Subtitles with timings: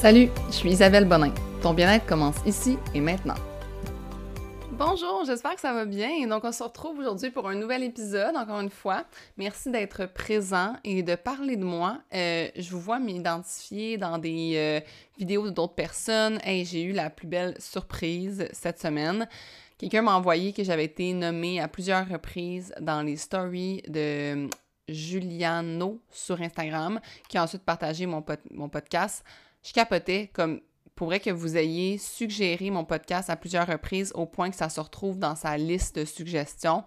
[0.00, 1.34] Salut, je suis Isabelle Bonin.
[1.60, 3.34] Ton bien-être commence ici et maintenant.
[4.70, 6.24] Bonjour, j'espère que ça va bien.
[6.28, 9.02] Donc, on se retrouve aujourd'hui pour un nouvel épisode, encore une fois.
[9.38, 11.98] Merci d'être présent et de parler de moi.
[12.14, 14.80] Euh, je vous vois m'identifier dans des euh,
[15.18, 16.38] vidéos d'autres personnes.
[16.44, 19.26] Hey, j'ai eu la plus belle surprise cette semaine.
[19.78, 24.48] Quelqu'un m'a envoyé que j'avais été nommée à plusieurs reprises dans les stories de euh,
[24.88, 28.22] Juliano sur Instagram, qui a ensuite partagé mon
[28.68, 29.24] podcast
[29.68, 30.60] je capotais comme
[30.94, 34.80] pourrait que vous ayez suggéré mon podcast à plusieurs reprises au point que ça se
[34.80, 36.84] retrouve dans sa liste de suggestions.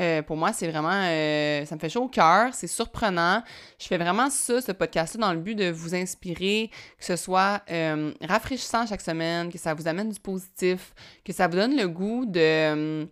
[0.00, 0.90] Euh, pour moi, c'est vraiment.
[0.90, 3.42] Euh, ça me fait chaud au cœur, c'est surprenant.
[3.78, 7.60] Je fais vraiment ça, ce podcast-là, dans le but de vous inspirer, que ce soit
[7.70, 10.94] euh, rafraîchissant chaque semaine, que ça vous amène du positif,
[11.26, 13.06] que ça vous donne le goût de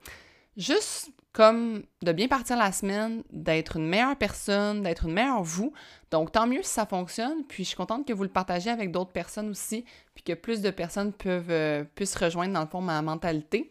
[0.56, 5.73] juste comme de bien partir la semaine, d'être une meilleure personne, d'être une meilleure vous.
[6.10, 7.45] Donc, tant mieux si ça fonctionne.
[7.48, 10.60] Puis, je suis contente que vous le partagez avec d'autres personnes aussi, puis que plus
[10.60, 13.70] de personnes peuvent, euh, puissent rejoindre, dans le fond, ma mentalité.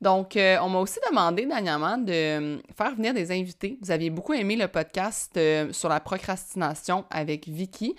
[0.00, 3.78] Donc, euh, on m'a aussi demandé dernièrement de euh, faire venir des invités.
[3.82, 5.38] Vous aviez beaucoup aimé le podcast
[5.72, 7.94] sur la procrastination avec Vicky.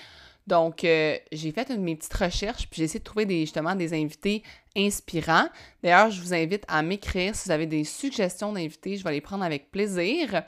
[0.46, 4.44] Donc, j'ai fait une, mes petites recherches, puis j'ai essayé de trouver justement des invités
[4.78, 5.48] inspirants.
[5.82, 9.22] D'ailleurs, je vous invite à m'écrire si vous avez des suggestions d'invités, je vais les
[9.22, 10.44] prendre avec plaisir.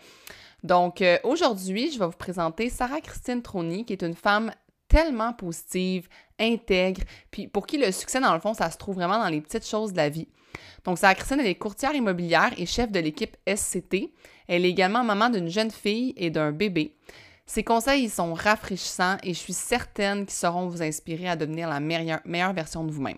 [0.63, 4.51] Donc, euh, aujourd'hui, je vais vous présenter Sarah Christine Trony, qui est une femme
[4.87, 6.07] tellement positive,
[6.39, 9.41] intègre, puis pour qui le succès, dans le fond, ça se trouve vraiment dans les
[9.41, 10.27] petites choses de la vie.
[10.85, 14.13] Donc, Sarah Christine, elle est courtière immobilière et chef de l'équipe SCT.
[14.47, 16.95] Elle est également maman d'une jeune fille et d'un bébé.
[17.45, 21.69] Ces conseils, ils sont rafraîchissants et je suis certaine qu'ils sauront vous inspirer à devenir
[21.69, 23.17] la meilleure, meilleure version de vous-même.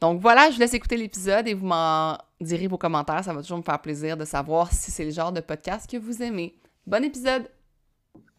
[0.00, 3.24] Donc voilà, je vous laisse écouter l'épisode et vous m'en direz vos commentaires.
[3.24, 5.96] Ça va toujours me faire plaisir de savoir si c'est le genre de podcast que
[5.96, 6.54] vous aimez.
[6.86, 7.50] Bon épisode!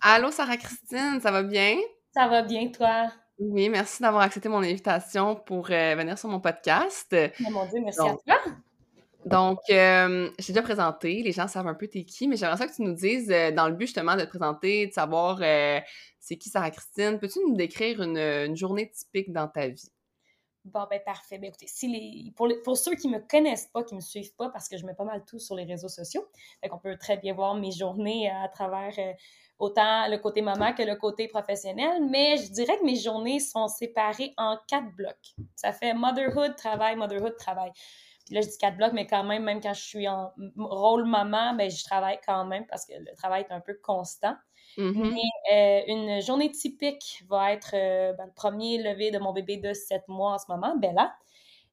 [0.01, 1.75] Allô, Sarah Christine, ça va bien?
[2.19, 3.13] Ça va bien, toi?
[3.40, 7.16] Oui, merci d'avoir accepté mon invitation pour euh, venir sur mon podcast.
[7.50, 8.53] mon Dieu, merci à toi.
[9.25, 12.68] Donc, euh, j'ai déjà présenté, les gens savent un peu t'es qui, mais j'aimerais ça
[12.68, 15.38] que tu nous dises, euh, dans le but justement de te présenter, de savoir
[16.19, 19.90] c'est qui Sarah Christine, peux-tu nous décrire une, journée typique dans ta vie?
[20.66, 21.38] Bon, ben parfait.
[21.38, 24.50] Ben, écoutez, si les, pour, pour, ceux qui me connaissent pas, qui me suivent pas,
[24.50, 26.28] parce que je mets pas mal tout sur les réseaux sociaux,
[26.69, 28.94] on peut très bien voir mes journées à travers
[29.59, 33.67] autant le côté maman que le côté professionnel, mais je dirais que mes journées sont
[33.67, 35.35] séparées en quatre blocs.
[35.55, 37.71] Ça fait motherhood, travail, motherhood, travail.
[38.25, 41.05] Puis là, je dis quatre blocs, mais quand même, même quand je suis en rôle
[41.05, 44.35] maman, ben, je travaille quand même parce que le travail est un peu constant.
[44.77, 45.21] Mais
[45.51, 49.73] euh, une journée typique va être euh, ben, le premier lever de mon bébé de
[49.73, 51.13] sept mois en ce moment, Bella.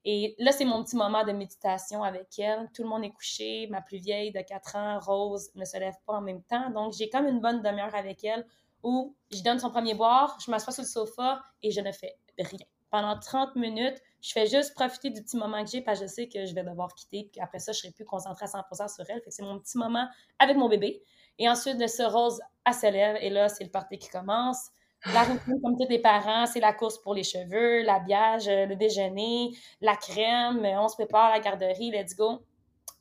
[0.09, 2.69] Et là, c'est mon petit moment de méditation avec elle.
[2.73, 3.67] Tout le monde est couché.
[3.67, 6.69] Ma plus vieille de 4 ans, Rose, ne se lève pas en même temps.
[6.69, 8.47] Donc, j'ai comme une bonne demi-heure avec elle
[8.83, 12.15] où je donne son premier boire, je m'assois sur le sofa et je ne fais
[12.39, 12.65] rien.
[12.89, 16.09] Pendant 30 minutes, je fais juste profiter du petit moment que j'ai parce que je
[16.09, 17.27] sais que je vais devoir quitter.
[17.29, 19.21] Puis après ça, je serai plus concentrée à 100% sur elle.
[19.27, 20.07] C'est mon petit moment
[20.39, 21.03] avec mon bébé.
[21.37, 23.17] Et ensuite, de ce Rose, à se lève.
[23.19, 24.69] Et là, c'est le party qui commence.
[25.05, 28.75] La routine, comme tous les parents, c'est la course pour les cheveux, l'habillage, euh, le
[28.75, 32.41] déjeuner, la crème, euh, on se prépare à la garderie, let's go.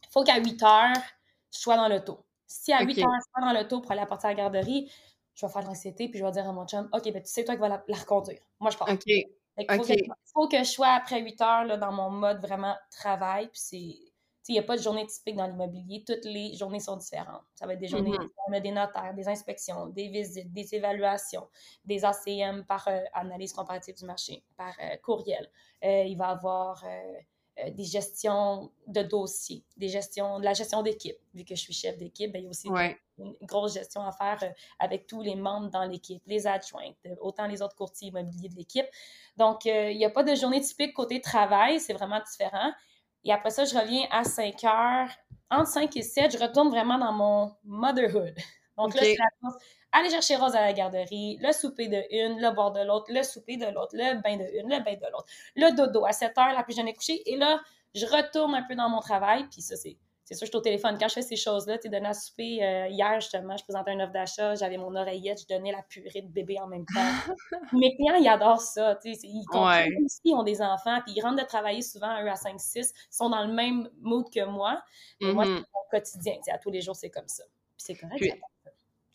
[0.03, 1.03] Il faut qu'à 8 heures,
[1.53, 2.25] je sois dans l'auto.
[2.47, 4.91] Si à 8 heures, je suis dans l'auto pour aller apporter à la garderie,
[5.34, 7.45] je vais faire l'anxiété, puis je vais dire à mon chum, OK, ben tu sais,
[7.45, 8.41] toi qui vas la, la reconduire.
[8.60, 8.89] Moi, je pars.
[8.89, 9.03] OK.
[9.07, 9.95] Il faut, que,
[10.34, 14.13] faut, que, je sois après 8 heures là, dans mon mode vraiment travail, puis c'est
[14.48, 16.04] il n'y a pas de journée typique dans l'immobilier.
[16.07, 17.43] Toutes les journées sont différentes.
[17.54, 18.16] Ça va être des journées,
[18.48, 21.47] on a des notaires, des inspections, des visites, des évaluations,
[21.84, 25.51] des ACM par euh, analyse comparative du marché, par euh, courriel.
[25.84, 26.84] Euh, il va y avoir
[27.75, 31.16] des gestions de dossiers, des gestions, de la gestion d'équipe.
[31.33, 34.13] Vu que je suis chef d'équipe, ben, il y a aussi une, grosse gestion à
[34.13, 38.57] faire avec tous les membres dans l'équipe, les adjointes, autant les autres courtiers immobiliers de
[38.57, 38.84] l'équipe.
[39.39, 42.72] Donc, il n'y a pas de journée typique côté travail, c'est vraiment différent.
[43.27, 45.09] Et après ça, je reviens à 5 heures.
[45.51, 48.34] Entre 5 et 7, je retourne vraiment dans mon motherhood.
[48.78, 49.63] Donc là, c'est la course.
[49.93, 53.23] Aller chercher Rose à la garderie, le souper de une, le bord de l'autre, le
[53.23, 56.37] souper de l'autre, le bain de une, le bain de l'autre, le dodo à 7
[56.37, 57.23] heures, la plus jeune est couchée.
[57.25, 57.61] Et là,
[57.95, 59.97] je retourne un peu dans mon travail, puis ça, c'est
[60.27, 60.97] c'est sûr, je suis au téléphone.
[60.99, 64.01] Quand je fais ces choses-là, tu donné à souper euh, hier, justement, je présentais un
[64.01, 67.33] offre d'achat, j'avais mon oreillette, je donnais la purée de bébé en même temps.
[67.73, 68.99] Mes clients, ils adorent ça.
[69.05, 72.34] Ils comprennent aussi, ils ont des enfants, puis ils rentrent de travailler souvent, eux, à
[72.34, 74.83] 5-6, ils sont dans le même mood que moi.
[75.21, 75.55] Moi, c'est mm-hmm.
[75.55, 76.34] mon quotidien.
[76.53, 77.45] À tous les jours, c'est comme ça.
[77.77, 78.19] Puis c'est correct.
[78.19, 78.33] Puis,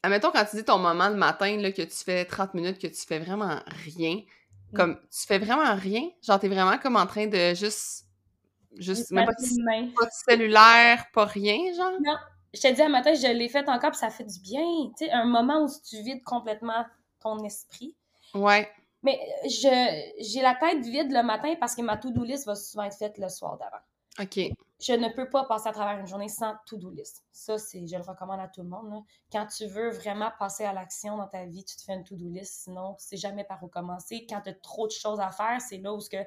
[0.03, 2.87] admettons, quand tu dis ton moment de matin, là, que tu fais 30 minutes, que
[2.87, 4.77] tu fais vraiment rien, mm.
[4.77, 8.05] comme tu fais vraiment rien, genre, t'es vraiment comme en train de juste
[8.77, 11.91] Juste, même pas de, pas de, cellulaire, pas rien, genre?
[12.03, 12.15] Non.
[12.53, 14.61] Je te dis, à matin, je l'ai fait encore, puis ça fait du bien.
[14.97, 16.85] Tu sais, un moment où tu vides complètement
[17.21, 17.95] ton esprit.
[18.33, 18.69] Ouais.
[19.03, 22.83] Mais je j'ai la tête vide le matin parce que ma to-do list va souvent
[22.83, 23.83] être faite le soir d'avant.
[24.19, 24.53] OK.
[24.81, 27.23] Je ne peux pas passer à travers une journée sans to-do list.
[27.31, 29.03] Ça, c'est, je le recommande à tout le monde.
[29.31, 32.27] Quand tu veux vraiment passer à l'action dans ta vie, tu te fais une to-do
[32.27, 32.63] list.
[32.63, 34.25] Sinon, tu sais jamais par où commencer.
[34.27, 36.23] Quand tu as trop de choses à faire, c'est là où que, euh,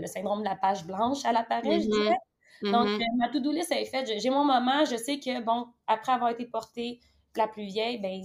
[0.00, 2.02] le syndrome de la page blanche, apparaît, je mm-hmm.
[2.02, 2.18] dirais.
[2.62, 3.02] Donc, mm-hmm.
[3.02, 4.10] euh, ma to-do list, elle est faite.
[4.18, 4.84] J'ai mon moment.
[4.84, 7.00] Je sais que, bon, après avoir été portée
[7.36, 8.20] la plus vieille, ben,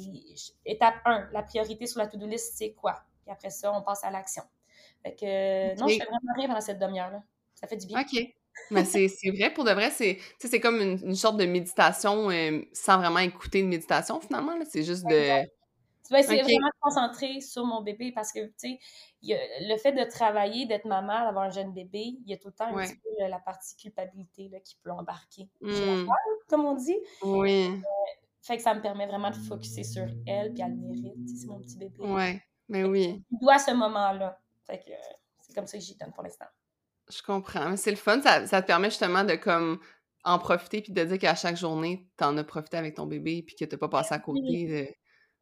[0.66, 3.04] étape 1, la priorité sur la to-do list, c'est quoi?
[3.22, 4.44] Puis après ça, on passe à l'action.
[5.04, 7.22] Fait que, non, je fais vraiment rien pendant cette demi-heure-là.
[7.54, 8.02] Ça fait du bien.
[8.02, 8.36] OK.
[8.72, 13.20] Mais c'est vrai, pour de vrai, c'est comme une, sorte de méditation euh, sans vraiment
[13.20, 14.54] écouter une méditation finalement.
[14.70, 15.46] C'est juste de.
[16.06, 18.80] Tu vas essayer vraiment de concentrer sur mon bébé parce que, tu sais,
[19.22, 22.54] le fait de travailler, d'être maman, d'avoir un jeune bébé, il y a tout le
[22.54, 25.50] temps un petit peu la partie culpabilité là, qui peut embarquer.
[25.60, 26.08] Mmh.
[26.48, 26.98] comme on dit.
[27.24, 27.68] Oui.
[27.68, 27.78] Euh,
[28.42, 31.28] fait que ça me permet vraiment de focuser sur elle, puis elle le mérite.
[31.28, 31.98] C'est mon petit bébé.
[32.00, 32.40] Oui,
[32.70, 33.22] mais oui.
[33.30, 34.40] Il doit ce moment-là.
[34.66, 34.92] Fait que
[35.42, 36.46] c'est comme ça que j'y donne pour l'instant.
[37.10, 37.70] Je comprends.
[37.70, 38.22] Mais c'est le fun.
[38.22, 39.80] Ça, te permet justement de comme
[40.24, 43.44] en profiter puis de dire qu'à chaque journée, tu en as profité avec ton bébé
[43.44, 44.88] puis que t'as pas passé à côté de...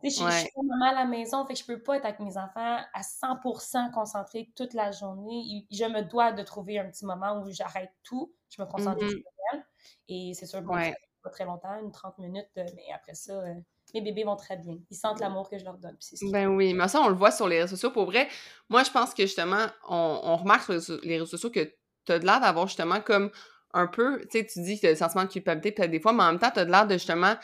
[0.04, 2.78] Je, suis maman à la maison, fait que je peux pas être avec mes enfants
[2.94, 5.66] à 100% concentrée toute la journée.
[5.72, 9.10] Je me dois de trouver un petit moment où j'arrête tout, je me concentre mm-hmm.
[9.10, 9.20] sur
[9.54, 9.66] elle.
[10.10, 10.76] Et c'est sûr, bon,
[11.24, 13.56] pas très longtemps, une 30 minutes, euh, mais après ça, euh,
[13.94, 14.78] mes bébés vont très bien.
[14.90, 15.98] Ils sentent l'amour que je leur donne.
[16.32, 17.92] ben oui, mais ça, on le voit sur les réseaux sociaux.
[17.92, 18.28] Pour vrai,
[18.70, 21.72] moi, je pense que justement, on, remarque sur les réseaux sociaux que
[22.06, 23.32] tu as l'air d'avoir justement comme
[23.74, 26.00] un peu, tu sais, tu dis que tu as le sentiment de culpabilité peut-être des
[26.00, 27.36] fois, mais en même temps, tu as l'air de justement,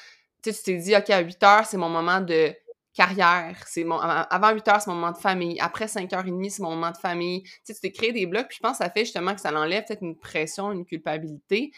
[0.41, 2.53] tu sais, tu t'es dit, OK, à 8 heures, c'est mon moment de
[2.93, 6.71] carrière, c'est mon avant 8 heures, c'est mon moment de famille, après 5h30, c'est mon
[6.71, 7.43] moment de famille.
[7.43, 9.41] Tu sais, tu t'es créé des blocs, puis je pense que ça fait justement que
[9.41, 11.71] ça enlève peut-être une pression, une culpabilité.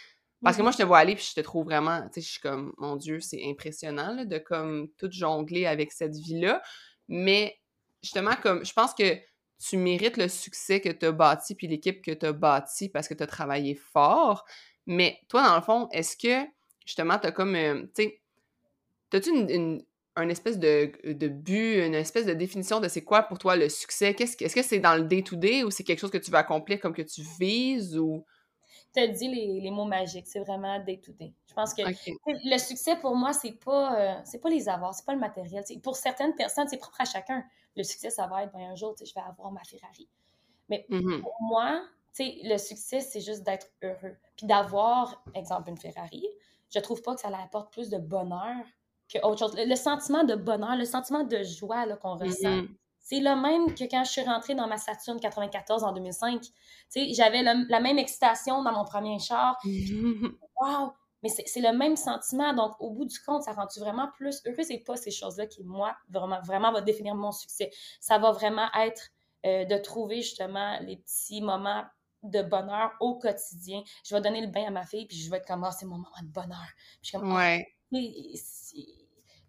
[0.43, 2.31] Parce que moi, je te vois aller, puis je te trouve vraiment, tu sais, je
[2.31, 6.61] suis comme, mon Dieu, c'est impressionnant, de comme tout jongler avec cette vie-là.
[7.07, 7.57] Mais
[8.01, 9.17] justement, comme, je pense que
[9.59, 13.07] tu mérites le succès que tu as bâti, puis l'équipe que tu as bâti parce
[13.07, 14.43] que tu as travaillé fort.
[14.85, 16.45] Mais toi, dans le fond, est-ce que,
[16.85, 18.21] justement, tu as comme, euh, tu sais,
[19.13, 19.81] as-tu une,
[20.17, 23.69] une, espèce de, de, but, une espèce de définition de c'est quoi pour toi le
[23.69, 24.13] succès?
[24.19, 26.93] Est-ce que c'est dans le day-to-day ou c'est quelque chose que tu veux accomplir comme
[26.93, 28.25] que tu vises ou
[28.93, 31.33] tu as dit les, les, mots magiques, c'est vraiment day to day.
[31.47, 35.05] Je pense que le succès pour moi, c'est pas euh, c'est pas les avoirs, c'est
[35.05, 35.63] pas le matériel.
[35.81, 37.43] Pour certaines personnes, c'est propre à chacun.
[37.75, 40.07] Le succès, ça va être ben, un jour, je vais avoir ma Ferrari.
[40.69, 41.21] Mais mm-hmm.
[41.21, 41.81] pour moi,
[42.19, 44.15] le succès, c'est juste d'être heureux.
[44.37, 46.27] Puis d'avoir, exemple, une Ferrari,
[46.69, 48.63] je trouve pas que ça apporte plus de bonheur
[49.11, 49.55] que autre chose.
[49.57, 52.75] Le, sentiment de bonheur, le sentiment de joie qu'on ressent, mm-hmm.
[53.03, 56.41] C'est le même que quand je suis rentrée dans ma Saturn 94 en 2005.
[56.41, 56.49] Tu
[56.87, 59.57] sais, j'avais la même excitation dans mon premier char.
[59.65, 60.93] wow!
[61.21, 62.53] Mais c'est le même sentiment.
[62.53, 64.63] Donc, au bout du compte, ça rend-tu vraiment plus heureux?
[64.63, 67.71] C'est pas ces choses-là qui, moi, vraiment, vraiment va définir mon succès.
[67.99, 69.09] Ça va vraiment être
[69.45, 71.83] euh, de trouver justement les petits moments
[72.23, 73.83] de bonheur au quotidien.
[74.05, 75.85] Je vais donner le bain à ma fille, puis je vais être comme, oh, c'est
[75.85, 76.67] mon moment de bonheur.
[77.01, 77.67] je suis comme, ouais.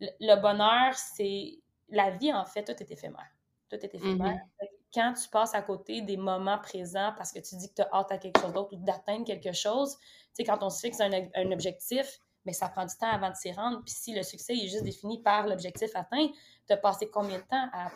[0.00, 1.58] le bonheur, c'est
[1.88, 3.33] la vie, en fait, tout est éphémère
[3.76, 4.36] tout est éphémère.
[4.36, 4.68] Mm-hmm.
[4.92, 7.88] Quand tu passes à côté des moments présents parce que tu dis que tu as
[7.92, 11.00] hâte à quelque chose d'autre ou d'atteindre quelque chose, tu sais, quand on se fixe
[11.00, 13.82] un, un objectif, mais ça prend du temps avant de s'y rendre.
[13.84, 16.28] Puis si le succès est juste défini par l'objectif atteint,
[16.66, 17.90] tu as passé combien de temps à,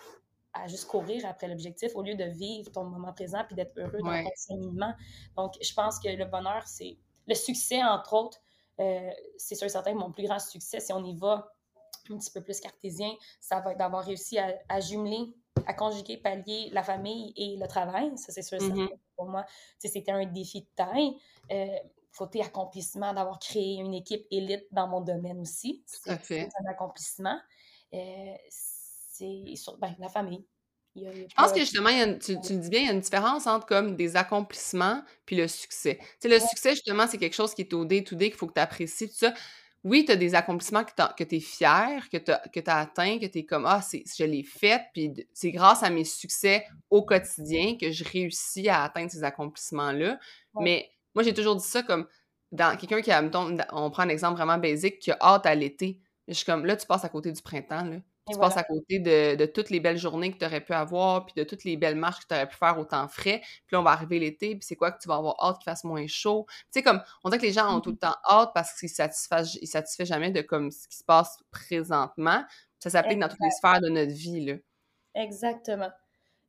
[0.55, 4.01] à juste courir après l'objectif au lieu de vivre ton moment présent puis d'être heureux
[4.03, 4.95] dans ton cheminement?
[5.37, 8.39] Donc, je pense que le bonheur, c'est le succès, entre autres,
[8.81, 11.53] euh, c'est sûr et certain que mon plus grand succès, si on y va
[12.11, 15.35] un petit peu plus cartésien, ça va être d'avoir réussi à, à jumeler
[15.67, 18.11] à conjuguer, pallier la famille et le travail.
[18.17, 19.45] Ça, c'est sûr, mm pour moi,
[19.81, 21.17] c'était un défi de taille.
[21.51, 21.67] Euh,
[22.19, 25.85] côté accomplissement d'avoir créé une équipe élite dans mon domaine aussi.
[25.87, 27.39] C'est un accomplissement.
[27.95, 30.45] Euh, c'est ben, la famille.
[30.97, 33.97] je pense que justement, tu, le dis bien, il y a une différence entre comme
[33.97, 35.99] des accomplissements puis le succès.
[36.21, 38.55] Tu sais, le succès, justement, c'est quelque chose qui est au day-to-day, qu'il faut que
[38.55, 39.33] tu apprécies, tout ça.
[39.85, 43.39] Oui, tu as des accomplissements que tu es fier, que tu as, atteint, que tu
[43.39, 47.91] es comme Ah, je l'ai fait, puis c'est grâce à mes succès au quotidien que
[47.91, 50.19] je réussis à atteindre ces accomplissements-là.
[50.61, 52.07] Mais moi, j'ai toujours dit ça comme
[52.51, 53.23] dans quelqu'un qui a,
[53.73, 56.01] on prend un exemple vraiment basique, qui a hâte à l'été.
[56.27, 57.97] Je suis comme là, tu passes à côté du printemps, là
[58.33, 61.35] tu passes à côté de, toutes les belles journées que tu aurais pu avoir, puis
[61.37, 63.41] de toutes les belles marches que tu aurais pu faire au temps frais.
[63.41, 65.71] Puis là, on va arriver l'été, puis c'est quoi que tu vas avoir hâte qu'il
[65.71, 66.47] fasse moins chaud?
[66.49, 68.79] Tu sais, comme, on dirait que les gens ont tout le mmh temps hâte parce
[68.79, 72.45] qu'ils ne satisfait jamais de comme ce qui se passe présentement.
[72.79, 74.55] Ça s'applique dans toutes les sphères de notre vie, là.
[75.15, 75.91] Exactement.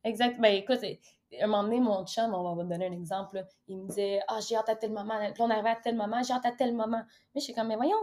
[0.04, 0.42] Exactement.
[0.42, 0.80] Ben, écoute,
[1.38, 4.56] un moment donné, mon chum, on va donner un exemple, il me disait Ah, j'ai
[4.56, 5.18] hâte à tel moment.
[5.32, 7.02] Puis on arrivait à tel moment, j'ai hâte à tel moment.
[7.34, 7.96] Mais je suis comme, mais voyons,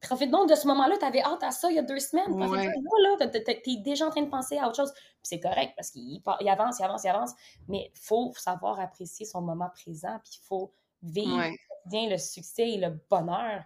[0.00, 2.32] profite donc de ce moment-là, tu avais hâte à ça il y a deux semaines.
[2.32, 2.66] Ouais.
[2.66, 4.92] là, t'es déjà en train de penser à autre chose.
[5.22, 7.32] c'est correct parce qu'il avance, il avance, il avance.
[7.68, 11.42] Mais il faut savoir apprécier son moment présent, puis il faut vivre
[11.86, 13.62] bien le succès et le bonheur.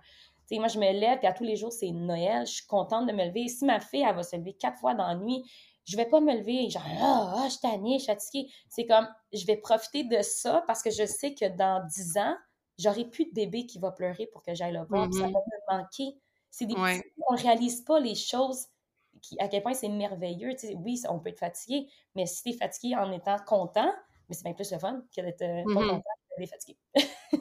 [0.53, 2.47] moi, je me lève, puis à tous les jours, c'est Noël.
[2.47, 3.49] Je suis contente de me lever.
[3.49, 5.45] Si ma fille, elle va se lever quatre fois dans la nuit,
[5.85, 8.51] je vais pas me lever, genre, ah, oh, je suis tannée, je suis fatiguée.
[8.69, 12.35] C'est comme, je vais profiter de ça parce que je sais que dans dix ans,
[12.79, 15.13] j'aurai plus de bébé qui va pleurer pour que j'aille le voir.
[15.13, 15.33] Ça mm-hmm.
[15.33, 16.17] va me manquer.
[16.51, 18.67] C'est des on réalise pas les choses
[19.23, 20.55] qui, à quel point c'est merveilleux.
[20.77, 23.93] oui, on peut être fatigué, mais si tu es fatigué en étant content,
[24.29, 26.03] mais c'est bien plus le fun que d'être euh, pas mmh content
[26.39, 26.79] d'être fatigué.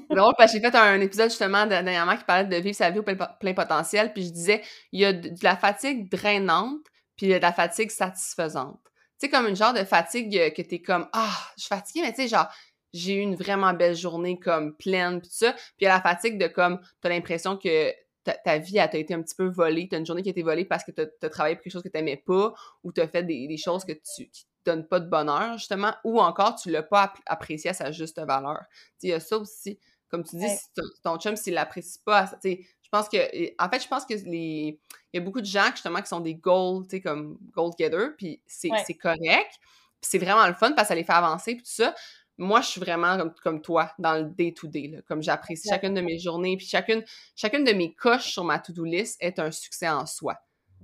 [0.09, 2.99] drôle parce que j'ai fait un épisode justement dernièrement qui parlait de vivre sa vie
[2.99, 4.61] au plein, potentiel, puis je disais,
[4.91, 6.81] il y a de, la fatigue drainante,
[7.15, 8.81] puis il y a de la fatigue satisfaisante.
[9.19, 11.69] Tu sais, comme une genre de fatigue euh, que tu es comme, ah, je suis
[11.69, 12.47] fatiguée, mais tu sais, genre,
[12.93, 15.53] j'ai eu une vraiment belle journée comme pleine, puis tout ça.
[15.53, 17.91] Puis il y a la fatigue de comme, tu as l'impression que
[18.23, 20.43] ta, vie a été un petit peu volée, tu as une journée qui a été
[20.43, 23.01] volée parce que tu as, travaillé pour quelque chose que tu n'aimais pas ou tu
[23.01, 26.55] as fait des, choses que tu, qui te donnent pas de bonheur, justement, ou encore
[26.55, 28.62] tu l'as pas apprécié à sa juste valeur.
[29.01, 29.79] Il y a ça aussi.
[30.09, 30.67] Comme tu dis, si
[31.03, 34.79] ton, chum, s'il l'apprécie pas, je pense que, en fait, je pense que les,
[35.12, 37.73] il y a beaucoup de gens, justement, qui sont des gold, tu sais, comme gold
[37.79, 41.55] getter, puis c'est correct, puis c'est vraiment le fun parce que ça les fait avancer,
[41.55, 41.95] puis tout ça
[42.37, 45.03] moi, je suis vraiment comme, comme toi dans le day-to-day.
[45.07, 47.03] comme j'apprécie chacune de mes journées, puis chacune,
[47.35, 50.37] chacune de mes coches sur ma to-do list est un succès en soi.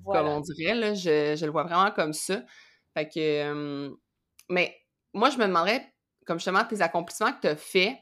[0.06, 2.42] Comme on dirait, là, je, je, le vois vraiment comme ça.
[2.94, 3.92] Fait que.
[4.50, 4.76] mais
[5.14, 5.86] moi, je me demanderais,
[6.26, 7.98] comme justement, tes accomplissements que tu as faits,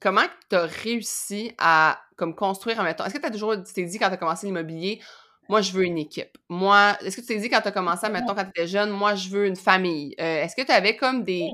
[0.00, 3.84] comment tu as réussi à comme construire, temps est-ce que tu as toujours, tu t'es
[3.84, 5.00] dit quand tu as commencé l'immobilier,
[5.48, 6.38] moi, je veux une équipe.
[6.48, 8.90] Moi, est-ce que tu t'es dit quand tu as commencé, mettons, quand tu étais jeune,
[8.90, 10.14] moi, je veux une famille?
[10.20, 11.50] Euh, est-ce que tu avais comme des,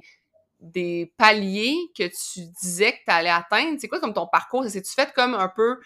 [0.60, 3.78] des paliers que tu disais que tu allais atteindre?
[3.80, 4.64] C'est quoi comme ton parcours?
[4.68, 5.78] C'est-tu fait comme un peu,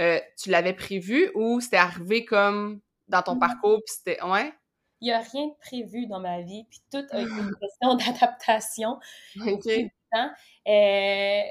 [0.00, 4.52] euh, tu l'avais prévu ou c'était arrivé comme dans ton parcours puis c'était, ouais?
[5.00, 7.94] Il n'y a rien de prévu dans ma vie, puis tout a été une question
[7.94, 8.98] d'adaptation.
[9.46, 9.66] OK.
[10.16, 11.42] Euh,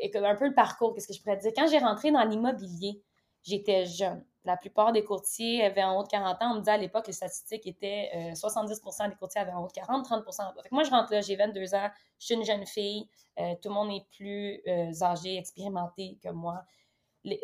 [0.00, 1.52] et comme un peu le parcours, qu'est-ce que je pourrais dire?
[1.54, 3.02] Quand j'ai rentré dans l'immobilier,
[3.44, 6.50] j'étais jeune la plupart des courtiers avaient en haut de 40 ans.
[6.52, 9.68] On me disait à l'époque, les statistiques étaient 70% euh, des courtiers avaient en haut
[9.68, 10.62] de 40, 30 en bas.
[10.70, 13.08] moi, je rentre là, j'ai 22 ans, je suis une jeune fille,
[13.40, 16.62] euh, tout le monde est plus euh, âgé, expérimenté que moi.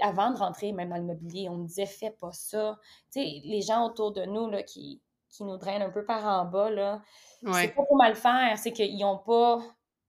[0.02, 2.78] avant de rentrer même dans l'immobilier, on me disait, fais pas ça.
[3.11, 6.25] Tu sais, les gens autour de nous là, qui, qui nous drainent un peu par
[6.26, 7.00] en bas, là,
[7.54, 9.62] c'est pas pour mal faire, c'est qu'ils n'ont pas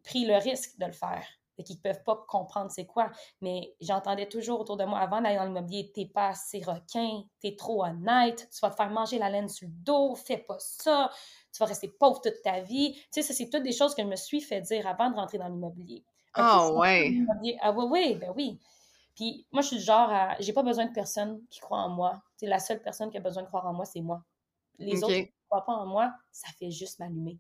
[0.03, 1.25] pris le risque de le faire
[1.61, 3.11] et qu'ils ne peuvent pas comprendre c'est quoi.
[3.41, 7.55] Mais j'entendais toujours autour de moi, avant d'aller dans l'immobilier, t'es pas assez requin, t'es
[7.55, 11.09] trop honnête, tu vas te faire manger la laine sur le dos, fais pas ça,
[11.53, 12.93] tu vas rester pauvre toute ta vie.
[12.93, 15.15] Tu sais, ça, c'est toutes des choses que je me suis fait dire avant de
[15.15, 16.03] rentrer dans l'immobilier.
[16.33, 17.13] Ah ouais.
[17.61, 18.59] Ah oui, oui, ben oui.
[19.15, 20.35] Puis moi, je suis du genre à.
[20.39, 22.21] J'ai pas besoin de personne qui croit en moi.
[22.37, 24.23] C'est la seule personne qui a besoin de croire en moi, c'est moi.
[24.79, 27.37] Les autres qui ne croient pas en moi, ça fait juste m'allumer.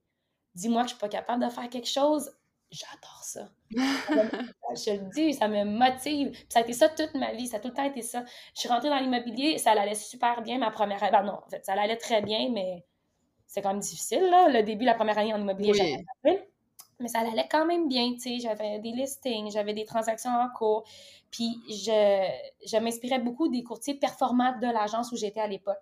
[0.53, 2.29] Dis-moi que je suis pas capable de faire quelque chose,
[2.71, 3.49] j'adore ça.
[3.71, 6.37] je le dis, ça me motive.
[6.49, 8.23] ça a été ça toute ma vie, ça a tout le temps été ça.
[8.55, 11.11] Je suis rentrée dans l'immobilier, ça allait super bien ma première année.
[11.11, 12.85] Ben non, en fait, ça allait très bien, mais
[13.45, 14.47] c'est quand même difficile, là.
[14.49, 16.47] Le début, la première année en immobilier, j'avais
[17.01, 20.49] mais ça allait quand même bien, tu sais, j'avais des listings, j'avais des transactions en
[20.49, 20.83] cours,
[21.31, 22.29] puis je,
[22.67, 25.81] je m'inspirais beaucoup des courtiers performants de l'agence où j'étais à l'époque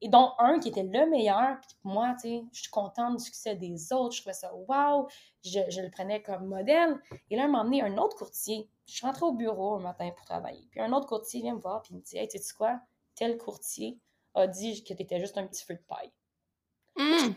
[0.00, 1.58] et dont un qui était le meilleur.
[1.60, 4.14] Puis moi, tu sais, je suis contente du succès des autres.
[4.14, 5.08] Je trouvais ça wow.
[5.44, 7.00] Je, je le prenais comme modèle.
[7.30, 8.68] Et là, il m'a emmené un autre courtier.
[8.86, 10.66] Je suis rentrée au bureau un matin pour travailler.
[10.70, 12.80] Puis un autre courtier vient me voir puis il me dit Hey, tu sais quoi?
[13.14, 13.98] Tel courtier
[14.34, 16.12] a dit que tu étais juste un petit feu de paille.
[16.96, 17.34] Mmh.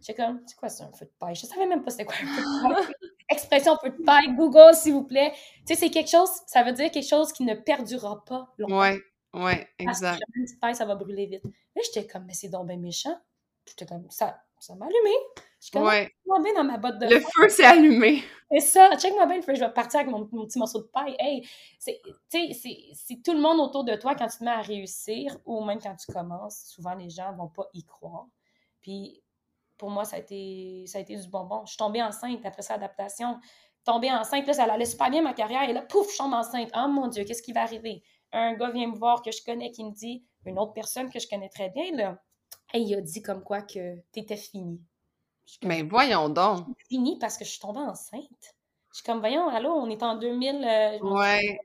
[0.00, 1.34] J'étais comme, c'est quoi ça, un feu de paille?
[1.34, 2.94] Je savais même pas c'était quoi un feu de paille.
[3.30, 5.32] Expression feu de paille, Google, s'il vous plaît.
[5.66, 8.80] Tu sais, c'est quelque chose, ça veut dire quelque chose qui ne perdurera pas longtemps.
[8.80, 9.00] Ouais.
[9.34, 10.08] Ouais, exact.
[10.08, 11.44] Parce que une petite paille, ça va brûler vite.
[11.44, 13.18] Là, j'étais comme, mais c'est donc bien méchant.
[13.66, 15.14] J'étais comme, ça, ça m'a allumé.
[15.60, 18.22] Je comme, bien dans ma botte de Le feu s'est allumé.
[18.50, 21.16] C'est ça, check-moi bien le feu, je vais partir avec mon, petit morceau de paille.
[21.18, 21.46] Hey,
[21.78, 25.64] c'est, c'est tout le monde autour de toi quand tu te mets à réussir ou
[25.64, 28.26] même quand tu commences, souvent les gens vont pas y croire.
[28.80, 29.22] Puis
[29.78, 31.62] pour moi, ça a été, ça a été du bonbon.
[31.64, 33.38] Je suis tombée enceinte après sa adaptation.
[33.84, 35.68] Tombée enceinte, là, ça allait super bien ma carrière.
[35.68, 36.70] Et là, pouf, je tombe enceinte.
[36.76, 38.02] Oh mon Dieu, qu'est-ce qui va arriver?
[38.36, 41.20] Un gars vient me voir que je connais qui me dit, une autre personne que
[41.20, 42.20] je connais très bien, là,
[42.72, 44.80] et il a dit comme quoi que t'étais fini.
[45.62, 46.66] Mais voyons donc.
[46.88, 48.56] Fini parce que je suis tombée enceinte.
[48.94, 50.64] Je suis comme, voyons, allô, on est en 2000.
[50.64, 51.58] Euh, ouais.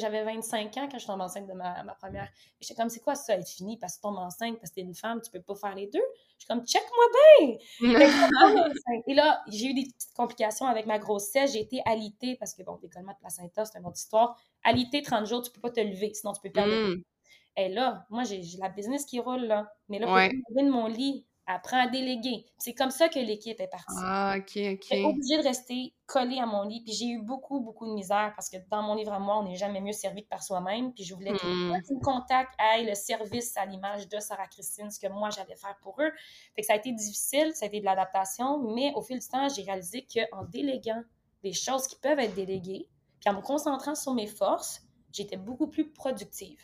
[0.00, 2.28] J'avais 25 ans quand je suis tombée enceinte de ma, ma première.
[2.60, 4.80] J'étais comme, c'est quoi ça, être fini parce que tu tombes enceinte, parce que t'es
[4.80, 6.02] une femme, tu peux pas faire les deux?
[6.38, 7.04] Je suis comme, check-moi
[7.38, 7.56] bien!
[9.06, 11.52] et là, j'ai eu des petites complications avec ma grossesse.
[11.52, 14.36] J'ai été alitée parce que, bon, décollement de placenta, c'est une autre histoire.
[14.64, 16.72] Alitée 30 jours, tu peux pas te lever, sinon tu peux perdre.
[16.72, 17.02] Mm.
[17.58, 19.72] Et là, moi, j'ai la business qui roule, là.
[19.88, 22.46] Mais là, pour me lever de mon lit, apprends à déléguer.
[22.58, 23.96] C'est comme ça que l'équipe est partie.
[23.98, 24.54] Ah, OK, OK.
[24.56, 26.82] J'étais obligée de rester collée à mon lit.
[26.84, 29.44] Puis j'ai eu beaucoup, beaucoup de misère parce que dans mon livre à moi, on
[29.44, 30.92] n'est jamais mieux servi que par soi-même.
[30.92, 31.82] Puis je voulais que mmh.
[31.90, 35.76] le contact aille le service à l'image de Sarah Christine, ce que moi j'allais faire
[35.82, 36.10] pour eux.
[36.54, 39.26] Fait que ça a été difficile, ça a été de l'adaptation, mais au fil du
[39.26, 41.02] temps, j'ai réalisé qu'en déléguant
[41.42, 42.88] des choses qui peuvent être déléguées,
[43.20, 44.82] puis en me concentrant sur mes forces,
[45.12, 46.60] j'étais beaucoup plus productive.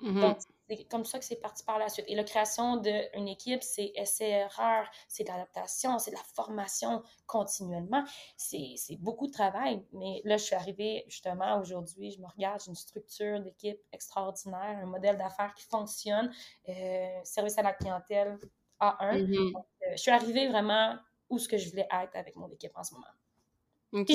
[0.00, 0.38] Mmh Donc,
[0.76, 2.06] c'est comme ça que c'est parti par la suite.
[2.08, 8.04] Et la création d'une équipe, c'est essai-erreur, c'est de l'adaptation, c'est de la formation continuellement.
[8.36, 9.84] C'est beaucoup de travail.
[9.92, 14.78] Mais là, je suis arrivée justement aujourd'hui, je me regarde, j'ai une structure d'équipe extraordinaire,
[14.82, 16.32] un modèle d'affaires qui fonctionne,
[16.68, 18.38] euh, service à la clientèle
[18.80, 18.98] A1.
[19.00, 19.56] Mm-hmm.
[19.56, 19.60] Euh,
[19.92, 20.96] je suis arrivée vraiment
[21.28, 24.06] où ce que je voulais être avec mon équipe en ce moment.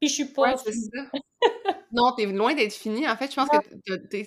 [0.00, 0.54] Puis je suis pas.
[1.92, 3.08] non, t'es loin d'être fini.
[3.08, 4.26] En fait, je pense que t'es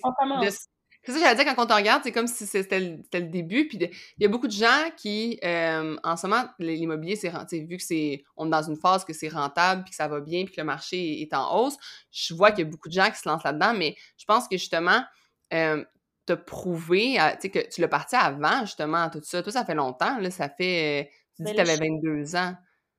[1.04, 3.66] c'est ça que j'allais dire quand on te regarde, c'est comme si c'était le, début.
[3.66, 7.30] Puis il y a beaucoup de gens qui, euh, en ce moment, l'immobilier, c'est
[7.60, 10.20] vu que c'est on est dans une phase que c'est rentable, puis que ça va
[10.20, 11.76] bien, puis que le marché est en hausse.
[12.12, 14.46] Je vois qu'il y a beaucoup de gens qui se lancent là-dedans, mais je pense
[14.46, 15.02] que justement,
[15.52, 15.84] euh,
[16.24, 19.42] te prouvé, tu sais, que tu l'as parti avant, justement, tout ça.
[19.42, 21.10] Toi, ça fait longtemps, là, ça fait.
[21.36, 22.54] Tu dis que tu avais 22 ans.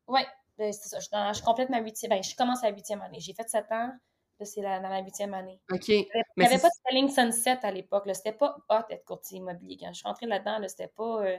[0.08, 0.22] Oui,
[0.58, 1.00] ben, c'est ça.
[1.00, 2.10] Je, je complète ma huitième.
[2.10, 3.20] Ben, je commence la huitième année.
[3.22, 3.92] J'ai fait sept ans
[4.42, 5.60] c'est dans la huitième année.
[5.72, 5.88] OK.
[5.90, 8.04] Il n'y avait pas de selling sunset à l'époque.
[8.14, 9.78] C'était pas hot d'être courtier immobilier.
[9.80, 11.24] Quand je suis rentrée là-dedans, c'était pas.
[11.26, 11.38] Euh,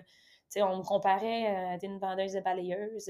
[0.62, 3.08] on me comparait à une vendeuse de balayeuse.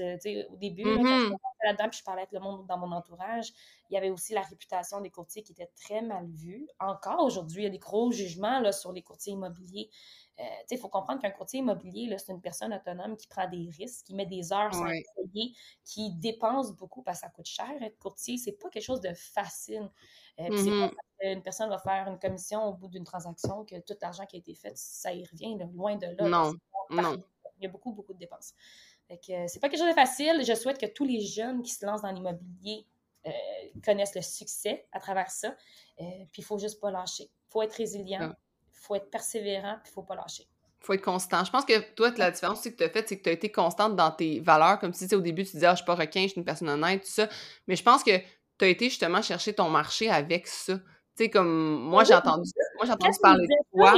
[0.49, 1.25] au début, quand je mm-hmm.
[1.25, 3.51] suis là-dedans, puis je parlais avec le monde dans mon entourage,
[3.89, 6.67] il y avait aussi la réputation des courtiers qui était très mal vue.
[6.79, 9.89] Encore aujourd'hui, il y a des gros jugements là, sur les courtiers immobiliers.
[10.39, 14.05] Euh, il faut comprendre qu'un courtier immobilier, c'est une personne autonome qui prend des risques,
[14.05, 15.53] qui met des heures sans payer,
[15.85, 18.37] qui dépense beaucoup parce que ça coûte cher être courtier.
[18.37, 19.89] C'est pas quelque chose de facile.
[20.39, 21.33] Euh, c'est pas mm-hmm.
[21.35, 24.39] une personne va faire une commission au bout d'une transaction que tout l'argent qui a
[24.39, 26.27] été fait, ça y revient loin de là.
[26.27, 26.53] Non,
[26.89, 27.23] non.
[27.57, 28.53] Il y a beaucoup, beaucoup de dépenses.
[29.07, 30.43] Fait que c'est pas quelque chose de facile.
[30.45, 32.85] Je souhaite que tous les jeunes qui se lancent dans l'immobilier
[33.25, 33.31] euh,
[33.83, 35.55] connaissent le succès à travers ça.
[35.97, 37.23] puis il faut juste pas lâcher.
[37.23, 38.33] Il faut être résilient
[38.85, 40.47] faut être persévérant, puis il faut pas lâcher.
[40.79, 41.43] faut être constant.
[41.43, 43.51] Je pense que toi, la différence que tu as faite, c'est que tu as été
[43.51, 44.79] constante dans tes valeurs.
[44.79, 46.69] Comme si au début, tu disais, ah, je suis pas requin, je suis une personne
[46.69, 47.27] honnête, tout ça.
[47.67, 50.77] Mais je pense que tu as été justement chercher ton marché avec ça.
[50.77, 50.83] Tu
[51.23, 53.93] sais, comme moi, j'ai entendu, moi, j'ai entendu parler de toi.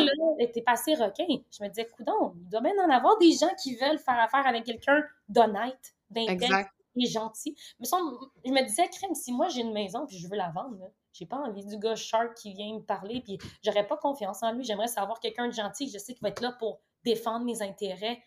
[0.54, 1.26] T'es passé requin.
[1.28, 4.46] Je me disais, coudon, il doit bien en avoir des gens qui veulent faire affaire
[4.46, 7.56] avec quelqu'un d'honnête, d'intègre et gentil.
[7.80, 10.92] Mais je me disais, crème, si moi j'ai une maison puis je veux la vendre,
[11.14, 14.54] j'ai pas envie du gars shark qui vient me parler, puis j'aurais pas confiance en
[14.54, 14.64] lui.
[14.64, 18.22] J'aimerais savoir quelqu'un de gentil, je sais qu'il va être là pour défendre mes intérêts.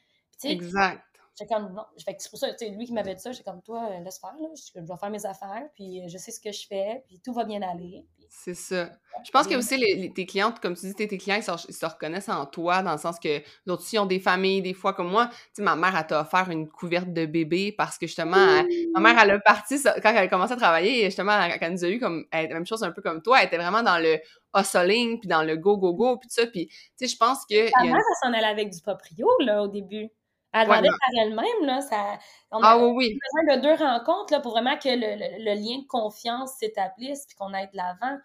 [0.44, 1.04] exact.
[1.38, 1.84] J'étais comme, non.
[1.96, 4.18] c'est pour ça, tu sais, lui qui m'avait dit ça, j'étais comme, toi, euh, laisse
[4.18, 4.48] faire, là.
[4.54, 7.32] Je, dois faire mes affaires, puis euh, je sais ce que je fais, puis tout
[7.32, 8.04] va bien aller.
[8.32, 8.88] C'est ça.
[9.24, 12.28] Je pense que aussi, les, tes clientes, comme tu dis, tes, clients, ils se, reconnaissent
[12.28, 15.26] en toi, dans le sens que d'autres aussi ont des familles, des fois, comme moi.
[15.26, 18.62] Tu sais, ma mère, elle t'a offert une couverte de bébé parce que justement,
[18.94, 21.84] ma mère, elle a parti, quand elle a commencé à travailler, justement, quand elle nous
[21.84, 24.18] a eu comme, la même chose un peu comme toi, elle était vraiment dans le
[24.56, 26.46] hustling, puis dans le go, go, go, puis tout ça.
[26.46, 27.68] Puis, tu sais, je pense que.
[27.70, 30.08] Ta mère, elle s'en allait avec du proprio, là, au début?
[30.52, 31.80] Elle vendait par elle-même, là.
[31.80, 32.18] Ça,
[32.50, 35.78] on a ah oui, besoin de deux rencontres, là, pour vraiment que le, le lien
[35.82, 38.18] de confiance s'établisse, puis qu'on aille de l'avant.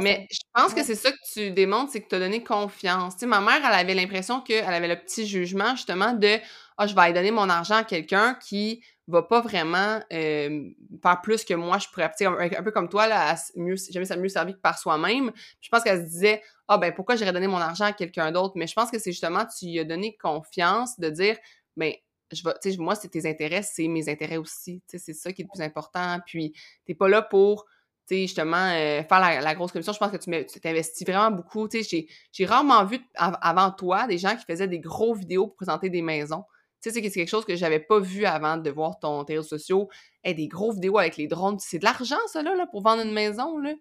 [0.00, 3.14] Mais je pense que c'est ça que tu démontres, c'est que tu as donné confiance.
[3.14, 6.38] Tu sais, ma mère, elle avait l'impression qu'elle avait le petit jugement, justement, de
[6.76, 10.70] Ah, je vais aller donner mon argent à quelqu'un qui va pas vraiment euh,
[11.02, 12.08] faire plus que moi je pourrais.
[12.10, 15.32] Tu sais, un, peu comme toi, là, mieux, jamais ça mieux servi que par soi-même.
[15.60, 18.54] Je pense qu'elle se disait Ah, ben pourquoi j'irais donner mon argent à quelqu'un d'autre?
[18.56, 21.36] Mais je pense que c'est justement, tu lui as donné confiance de dire
[21.76, 21.92] Ben,
[22.30, 24.82] je vais, tu sais, moi, c'est tes intérêts, c'est mes intérêts aussi.
[24.88, 26.18] Tu sais, c'est ça qui est le plus important.
[26.26, 26.54] Puis,
[26.86, 27.66] t'es pas là pour
[28.10, 31.68] justement, euh, faire la, grosse commission, je pense que tu t'investis vraiment beaucoup.
[31.70, 36.02] J'ai rarement vu avant toi des gens qui faisaient des gros vidéos pour présenter des
[36.02, 36.44] maisons.
[36.82, 39.48] Tu sais, c'est quelque chose que j'avais pas vu avant de voir ton, tes réseaux
[39.48, 39.88] sociaux.
[40.24, 41.58] et des gros vidéos avec les drones.
[41.60, 43.72] C'est de l'argent, ça, là, pour vendre une maison, là.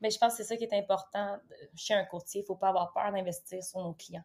[0.00, 1.38] Mais je pense que c'est ça qui est important
[1.76, 2.40] chez un courtier.
[2.40, 4.24] Il ne faut pas avoir peur d'investir sur nos clients.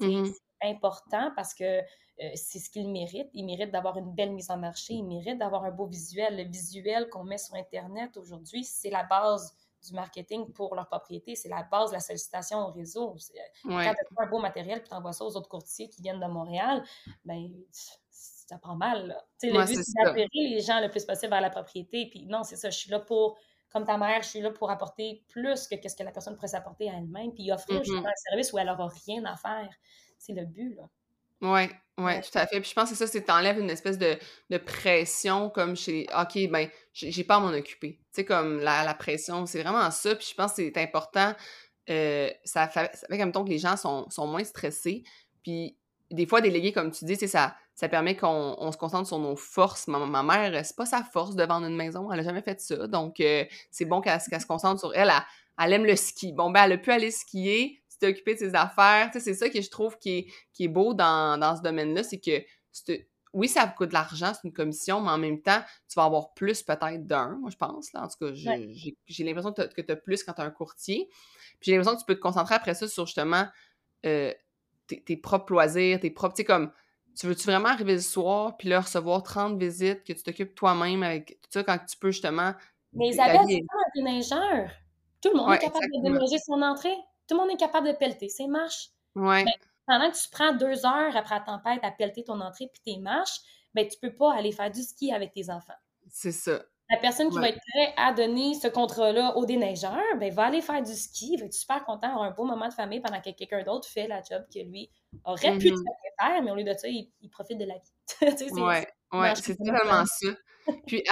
[0.00, 0.34] Mm-hmm.
[0.64, 1.64] Important parce que
[2.22, 3.30] euh, c'est ce qu'ils méritent.
[3.34, 4.94] Ils méritent d'avoir une belle mise en marché.
[4.94, 6.36] Ils méritent d'avoir un beau visuel.
[6.36, 11.34] Le visuel qu'on met sur Internet aujourd'hui, c'est la base du marketing pour leur propriété.
[11.34, 13.10] C'est la base de la sollicitation au réseau.
[13.14, 16.02] Euh, quand tu as un beau matériel puis tu envoies ça aux autres courtiers qui
[16.02, 16.84] viennent de Montréal,
[17.24, 17.50] ben
[18.52, 19.16] ça prend mal.
[19.42, 22.08] Le but, c'est d'attirer les gens le plus possible vers la propriété.
[22.10, 23.38] Puis non, c'est ça, je suis là pour,
[23.70, 26.48] comme ta mère, je suis là pour apporter plus que ce que la personne pourrait
[26.48, 28.06] s'apporter à elle-même, puis offrir mm-hmm.
[28.06, 29.70] un service où elle n'aura rien à faire.
[30.24, 30.84] C'est le but, là.
[31.40, 31.62] Oui,
[31.98, 32.60] oui, tout à fait.
[32.60, 34.16] Puis je pense que c'est ça, c'est t'enlèves une espèce de,
[34.58, 37.98] pression comme chez OK, ben, j'ai pas à m'en occuper.
[37.98, 40.14] Tu sais, comme la, pression, c'est vraiment ça.
[40.14, 41.34] Puis je pense que c'est important.
[41.90, 45.02] Euh, ça, fait, ça fait comme que les gens sont, moins stressés.
[45.42, 45.76] Puis
[46.12, 49.88] des fois, déléguer, comme tu dis, ça, ça permet qu'on se concentre sur nos forces.
[49.88, 52.12] Ma, ma mère, c'est pas sa force de vendre une maison.
[52.12, 52.86] Elle a jamais fait ça.
[52.86, 55.10] Donc, euh, c'est bon qu'elle se concentre sur elle.
[55.10, 55.64] elle.
[55.64, 55.72] elle.
[55.72, 56.32] aime le ski.
[56.32, 59.10] Bon, ben, elle a pu aller skier occupé de ses affaires.
[59.12, 62.42] c'est ça que je trouve qui est, qui est beau dans, ce domaine-là, c'est que
[63.34, 66.34] oui, ça coûte de l'argent, c'est une commission, mais en même temps, tu vas avoir
[66.34, 67.92] plus peut-être d'un, moi je pense.
[67.92, 68.04] Là.
[68.04, 71.08] En tout cas, j'ai l'impression que tu as, plus quand tu as un courtier.
[71.60, 73.46] Puis j'ai l'impression que tu peux te concentrer après ça sur justement
[74.04, 74.32] euh,
[74.86, 76.34] tes, propres loisirs, tes propres.
[76.34, 76.72] Tu sais, comme,
[77.18, 81.02] tu veux-tu vraiment arriver le soir, puis là, recevoir 30 visites, que tu t'occupes toi-même
[81.02, 82.52] avec tout ça, quand tu peux justement.
[82.92, 84.70] Mais Isabelle, c'est pas un déneigeur.
[85.22, 86.96] Tout le monde est capable de déneiger son entrée.
[87.28, 88.88] Tout le monde est capable de pelleter ses marches.
[89.14, 89.44] Ouais.
[89.44, 89.52] Ben,
[89.86, 93.00] pendant que tu prends deux heures après la tempête à pelleter ton entrée puis tes
[93.00, 93.40] marches,
[93.74, 95.72] ben, tu peux pas aller faire du ski avec tes enfants.
[96.08, 96.62] C'est ça.
[96.90, 100.60] La personne qui va être prête à donner ce contrat-là au déneigeur, ben, va aller
[100.60, 103.30] faire du ski, va être super content, avoir un beau moment de famille pendant que
[103.30, 104.90] quelqu'un d'autre fait la job que lui
[105.24, 105.84] aurait pu mm-hmm.
[106.20, 107.92] faire, mais au lieu de ça, il, profite de la vie.
[108.52, 110.28] Oui, ouais, c'est totalement ça.
[110.86, 111.02] Puis,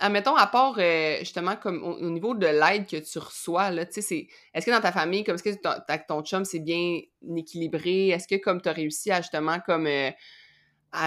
[0.00, 4.02] admettons, à part euh, justement comme au, niveau de l'aide que tu reçois, là, tu
[4.02, 5.70] sais, est-ce que dans ta famille, comme est-ce que ton,
[6.08, 7.00] ton chum c'est bien
[7.36, 8.08] équilibré?
[8.08, 10.10] Est-ce que comme tu as réussi à justement comme euh,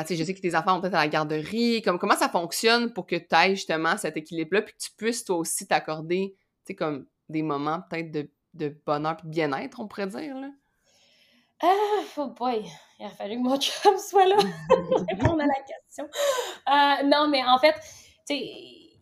[0.02, 2.30] tu sais, je sais que tes enfants vont peut-être à la garderie, comme comment ça
[2.30, 6.36] fonctionne pour que tu ailles justement cet équilibre-là, puis que tu puisses toi aussi t'accorder,
[6.36, 10.36] tu sais, comme des moments peut-être de, de bonheur et de bien-être, on pourrait dire,
[10.36, 10.50] là?
[11.64, 11.74] Ah,
[12.18, 12.64] oh boy,
[13.00, 14.36] il a fallu que mon chum soit là
[14.70, 16.08] pour répondre à la question.
[16.68, 17.76] Euh, non, mais en fait,
[18.36, 19.02] il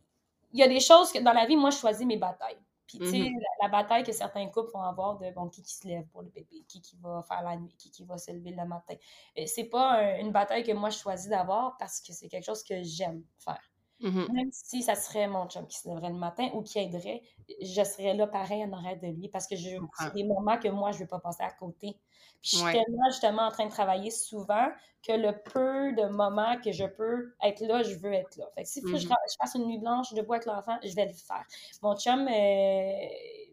[0.53, 2.59] y a des choses que dans la vie, moi, je choisis mes batailles.
[2.87, 3.41] Puis, tu sais, mm-hmm.
[3.63, 6.29] la, bataille que certains couples vont avoir de, bon, qui qui se lève pour le
[6.29, 8.93] bébé, qui qui va faire la nuit, qui qui va se lever le matin.
[9.39, 12.63] Euh, c'est pas une bataille que moi, je choisis d'avoir parce que c'est quelque chose
[12.63, 13.61] que j'aime faire.
[14.01, 14.31] Mm-hmm.
[14.33, 17.21] Même si ça serait mon chum qui se lèverait le matin ou qui aiderait,
[17.61, 20.91] je serais là pareil en arrêt de lui parce que c'est des moments que moi,
[20.91, 21.97] je ne veux pas passer à côté.
[22.41, 24.67] Puis je suis tellement justement en train de travailler souvent
[25.01, 28.45] que le peu de moments que je peux être là, je veux être là.
[28.55, 29.37] Fait que faut que je, mm-hmm.
[29.39, 31.43] fasse une nuit blanche debout avec l'enfant, je vais le faire.
[31.81, 33.07] Mon chum, euh,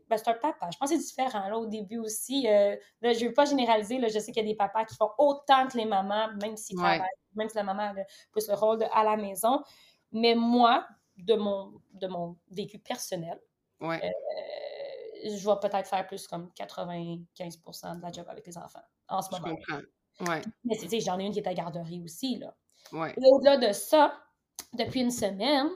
[0.08, 0.68] ben, c'est un papa.
[0.72, 2.46] Je pense que c'est différent là, au début aussi.
[2.48, 3.98] Euh, là, je ne veux pas généraliser.
[3.98, 6.56] Là, je sais qu'il y a des papas qui font autant que les mamans, même
[6.56, 7.00] s'ils travaillent,
[7.34, 7.94] même si la maman a
[8.30, 9.62] plus le rôle de à la maison.
[10.12, 13.40] Mais moi, de mon, de mon vécu personnel,
[13.82, 13.98] euh,
[15.24, 19.30] je vais peut-être faire plus comme 95% de la job avec les enfants en ce
[19.30, 19.56] moment.
[20.20, 20.42] Ouais.
[20.64, 22.38] Mais tu sais, j'en ai une qui est à garderie aussi.
[22.38, 22.54] Là.
[22.92, 23.12] Ouais.
[23.12, 24.18] Et au-delà de ça,
[24.74, 25.68] depuis une semaine,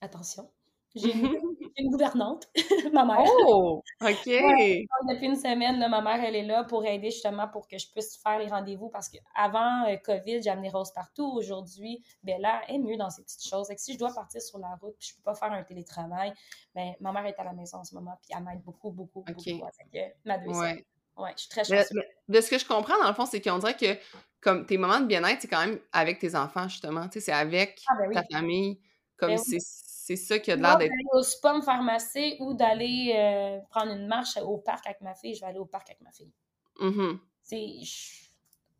[0.00, 0.50] attention,
[1.04, 2.48] j'ai une, gouvernante,
[2.92, 3.24] ma mère.
[3.46, 4.26] Oh, OK.
[4.26, 8.16] depuis une semaine, ma mère, elle est là pour aider justement pour que je puisse
[8.22, 11.32] faire les rendez-vous parce qu'avant euh, COVID, j'ai amené Rose partout.
[11.34, 13.70] Aujourd'hui, Bella est mieux dans ces petites choses.
[13.70, 16.32] Et si je dois partir sur la route puis je peux pas faire un télétravail,
[16.74, 19.22] ben, ma mère est à la maison en ce moment puis elle m'aide beaucoup, beaucoup,
[19.22, 19.64] beaucoup.
[19.92, 20.80] Avec, ma deuxième.
[21.16, 21.32] Ouais.
[21.36, 21.90] je suis très chanceuse.
[22.28, 23.98] De, ce que je comprends, dans le fond, c'est qu'on dirait que
[24.40, 27.08] comme tes moments de bien-être, c'est quand même avec tes enfants, justement.
[27.10, 28.78] C'est avec ah, ben ta famille.
[29.16, 29.58] Comme ben c'est
[30.06, 30.90] c'est ça qui a l'air d'être.
[30.90, 35.00] D'aller au spa me faire masser ou d'aller euh, prendre une marche au parc avec
[35.00, 36.30] ma fille, je vais aller au parc avec ma fille.
[36.78, 37.18] Mm-hmm.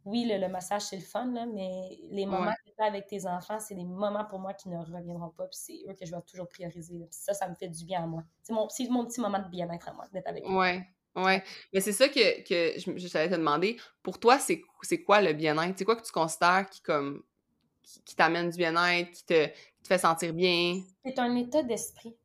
[0.04, 3.26] Oui, le, massage, c'est le fun, là, mais les moments que tu as avec tes
[3.26, 5.46] enfants, c'est des moments pour moi qui ne reviendront pas.
[5.46, 7.08] Puis c'est eux que je vais toujours prioriser.
[7.10, 8.22] Ça, ça me fait du bien à moi.
[8.42, 10.54] C'est mon, mon petit moment de bien-être à moi, d'être avec eux.
[10.54, 10.86] Ouais.
[11.16, 13.78] Ouais, mais c'est ça que, que je, je t'allais te demander.
[14.02, 14.60] Pour toi, c'est
[15.04, 15.78] quoi le bien-être?
[15.78, 17.22] C'est quoi que tu considères qui, comme,
[18.04, 20.82] qui, t'amène du bien-être, qui te, te fait sentir bien?
[21.04, 22.16] C'est un état d'esprit.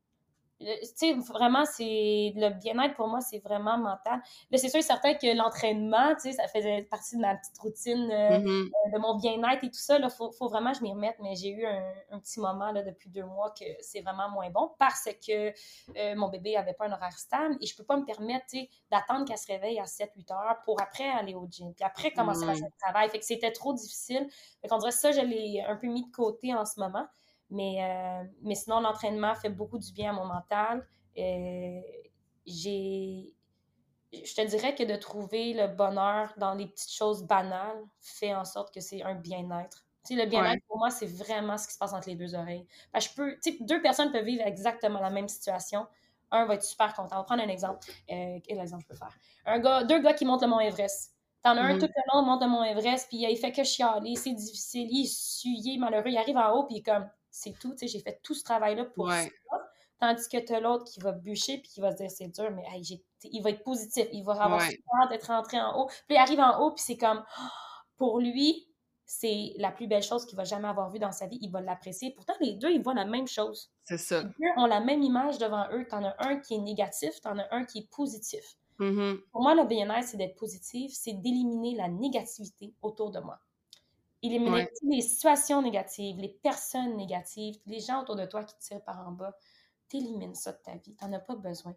[0.59, 4.21] Tu sais, vraiment, c'est le bien-être pour moi, c'est vraiment mental.
[4.51, 7.57] Là, c'est sûr et certain que l'entraînement, tu sais, ça faisait partie de ma petite
[7.59, 8.69] routine, euh, Mm-hmm.
[8.87, 9.97] euh, de mon bien-être et tout ça.
[9.97, 12.71] Il faut, faut vraiment que je m'y remette, mais j'ai eu un, un petit moment
[12.71, 15.53] là, depuis deux mois que c'est vraiment moins bon parce que
[15.97, 18.59] euh, mon bébé avait pas un horaire stable et je peux pas me permettre, tu
[18.59, 22.11] sais, d'attendre qu'elle se réveille à 7-8 heures pour après aller au gym, puis après
[22.11, 22.53] commencer Mm.
[22.53, 23.09] journée de travail.
[23.09, 24.27] Fait que c'était trop difficile.
[24.61, 27.05] Fait qu'on dirait ça, je l'ai un peu mis de côté en ce moment.
[27.49, 30.87] Mais, euh, mais sinon, l'entraînement fait beaucoup du bien à mon mental.
[31.17, 31.81] Euh,
[32.45, 33.33] j'ai.
[34.13, 38.45] Je te dirais que de trouver le bonheur dans les petites choses banales fait en
[38.45, 39.85] sorte que c'est un bien-être.
[40.09, 40.61] Le bien-être, Ouais.
[40.67, 42.65] pour moi, c'est vraiment ce qui se passe entre les deux oreilles.
[42.91, 45.85] Parce que je peux, deux personnes peuvent vivre exactement la même situation.
[46.31, 47.15] Un va être super content.
[47.17, 47.85] On va prendre un exemple.
[48.11, 49.19] Euh, quel exemple je peux faire?
[49.45, 51.15] Un gars, deux gars qui montent le Mont Everest.
[51.43, 51.79] T'en as un Mhm.
[51.79, 55.03] tout le long, monte le Mont Everest, puis il fait que chialer, c'est difficile, il
[55.03, 57.71] est su, il est malheureux, il arrive en haut, puis il est comme, c'est tout,
[57.71, 59.23] tu sais, j'ai fait tout ce travail-là pour Ouais.
[59.25, 59.29] ça.
[59.99, 62.63] Tandis que t'as l'autre qui va bûcher, puis qui va se dire, c'est dur, mais
[62.71, 64.79] hey, il va être positif, il va avoir Ouais.
[65.03, 65.87] hâte d'être rentré en haut.
[65.87, 67.23] Puis il arrive en haut, puis c'est comme,
[67.97, 68.67] pour lui,
[69.05, 71.61] c'est la plus belle chose qu'il va jamais avoir vue dans sa vie, il va
[71.61, 72.13] l'apprécier.
[72.13, 73.71] Pourtant, les deux, ils voient la même chose.
[73.85, 74.21] C'est ça.
[74.23, 75.85] Les deux ont la même image devant eux.
[75.89, 78.57] T'en as un qui est négatif, t'en as un qui est positif.
[78.79, 79.19] Mhm.
[79.31, 83.39] Pour moi, le bien-être, c'est d'être positif, c'est d'éliminer la négativité autour de moi.
[84.21, 84.65] Éliminer Ouais.
[84.79, 88.83] toutes les situations négatives, les personnes négatives, les gens autour de toi qui te tirent
[88.83, 89.33] par en bas.
[89.87, 90.95] T'élimines ça de ta vie.
[90.95, 91.75] T'en as pas besoin.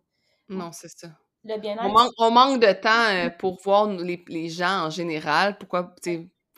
[0.49, 1.09] Non, c'est ça.
[1.45, 5.57] Le On bien-être, on manque de temps euh, pour voir les, les gens en général.
[5.59, 5.95] Pourquoi,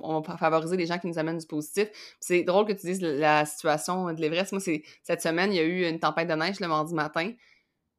[0.01, 1.89] on va favoriser les gens qui nous amènent du positif.
[2.21, 4.53] C'est drôle que tu dises la situation de l'Everest.
[4.53, 7.33] Moi, c'est cette semaine, il y a eu une tempête de neige le mardi matin.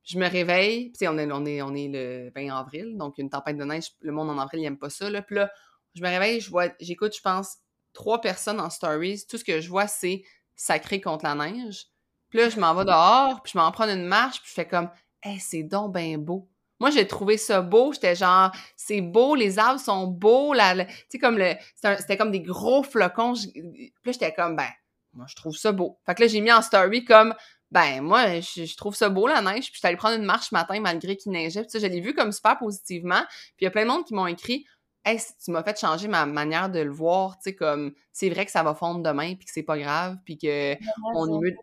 [0.03, 3.29] Je me réveille, puis on est, on, est, on est le 20 avril, donc une
[3.29, 5.09] tempête de neige, le monde en avril, il aime pas ça.
[5.09, 5.21] Là.
[5.23, 5.49] Puis là,
[5.95, 7.57] je me réveille, je vois, j'écoute, je pense,
[7.95, 9.25] trois personnes en stories.
[9.27, 10.23] Tout ce que je vois, c'est
[10.55, 11.87] sacré contre la neige.
[12.29, 14.67] Puis là, je m'en vais dehors, puis je m'en prends une marche, puis je fais
[14.67, 14.89] comme,
[15.23, 16.47] hey, c'est donc ben beau.
[16.79, 17.93] Moi, j'ai trouvé ça beau.
[17.93, 20.53] J'étais genre, c'est beau, les arbres sont beaux.
[20.53, 23.33] La, tu sais, comme le, c'était comme des gros flocons.
[23.35, 24.67] Je- Puis là, j'étais comme, ben,
[25.13, 25.97] moi, je trouve ça beau.
[26.05, 27.33] Fait que là, j'ai mis en story comme,
[27.71, 29.65] ben, moi, je, je trouve ça beau, la neige.
[29.71, 31.61] Puis j'étais allée prendre une marche ce matin malgré qu'il neigeait.
[31.61, 33.23] Puis ça, je l'ai vu comme super positivement.
[33.55, 34.65] Puis il y a plein de monde qui m'ont écrit,
[35.05, 37.37] hey, tu m'as fait changer ma manière de le voir.
[37.37, 40.17] Tu sais, comme, c'est vrai que ça va fondre demain, puis que c'est pas grave,
[40.25, 40.75] puis que
[41.13, 41.55] on est mieux,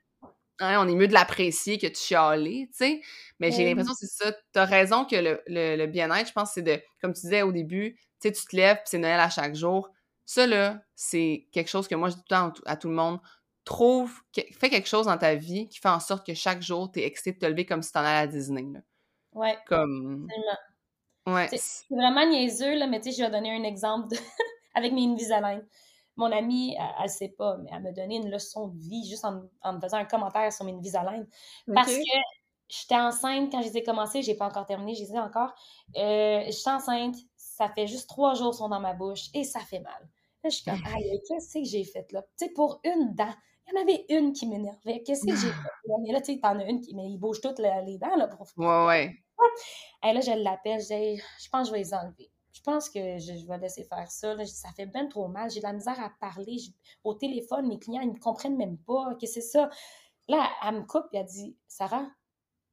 [0.60, 3.00] ouais, on est mieux de l'apprécier que de chialer, tu sais.
[3.40, 4.32] Mais j'ai l'impression que c'est ça.
[4.52, 7.52] T'as raison que le, le, le bien-être, je pense, c'est de, comme tu disais au
[7.52, 9.90] début, tu sais, tu te lèves, puis c'est Noël à chaque jour.
[10.26, 12.94] Ça, là, c'est quelque chose que moi, je dis tout le temps à tout- le
[12.94, 13.20] monde.
[13.64, 17.04] Trouve, fais quelque chose dans ta vie qui fait en sorte que chaque jour, t'es
[17.04, 18.80] excité de te lever comme si t'en allais à Disney, là.
[19.32, 20.58] Ouais, Comme, absolument.
[21.26, 21.48] Ouais.
[21.48, 24.16] C'est- vraiment niaiseux, là, mais tu sais, je vais donner un exemple de-
[24.74, 25.64] avec mes Invisalign.
[26.16, 29.24] Mon amie, elle, elle sait pas, mais elle m'a donné une leçon de vie juste
[29.24, 31.26] en, en me faisant un commentaire sur mes Invisalign.
[31.74, 31.96] Parce Ok.
[31.98, 32.18] que
[32.68, 35.54] j'étais enceinte quand je les ai commencés, j'ai pas encore terminé, je les ai encore.
[35.96, 39.80] Euh, j'étais enceinte, ça fait juste trois jours sont dans ma bouche et ça fait
[39.80, 40.08] mal.
[40.44, 42.22] Là, je suis comme, aïe, qu'est-ce que j'ai fait là?
[42.38, 43.32] Tu sais, pour une dent,
[43.66, 45.02] il y en avait une qui m'énervait.
[45.02, 45.68] Qu'est-ce que j'ai fait?
[45.86, 45.94] là?
[46.04, 48.26] Mais là, tu sais, t'en as une qui, mais ils bougent toutes les dents, là,
[48.28, 49.24] pour Ouais, ouais.
[50.04, 52.30] Et là, je l'appelle, je dis, Hey, je pense que je vais les enlever.
[52.52, 54.44] Je pense que je, vais laisser faire ça.
[54.44, 55.50] ça fait bien trop mal.
[55.50, 56.58] J'ai de la misère à parler.
[57.02, 59.14] Au téléphone, mes clients, ils ne comprennent même pas.
[59.20, 59.70] Que c'est ça?
[60.28, 62.06] Là, elle me coupe et elle dit, Sarah,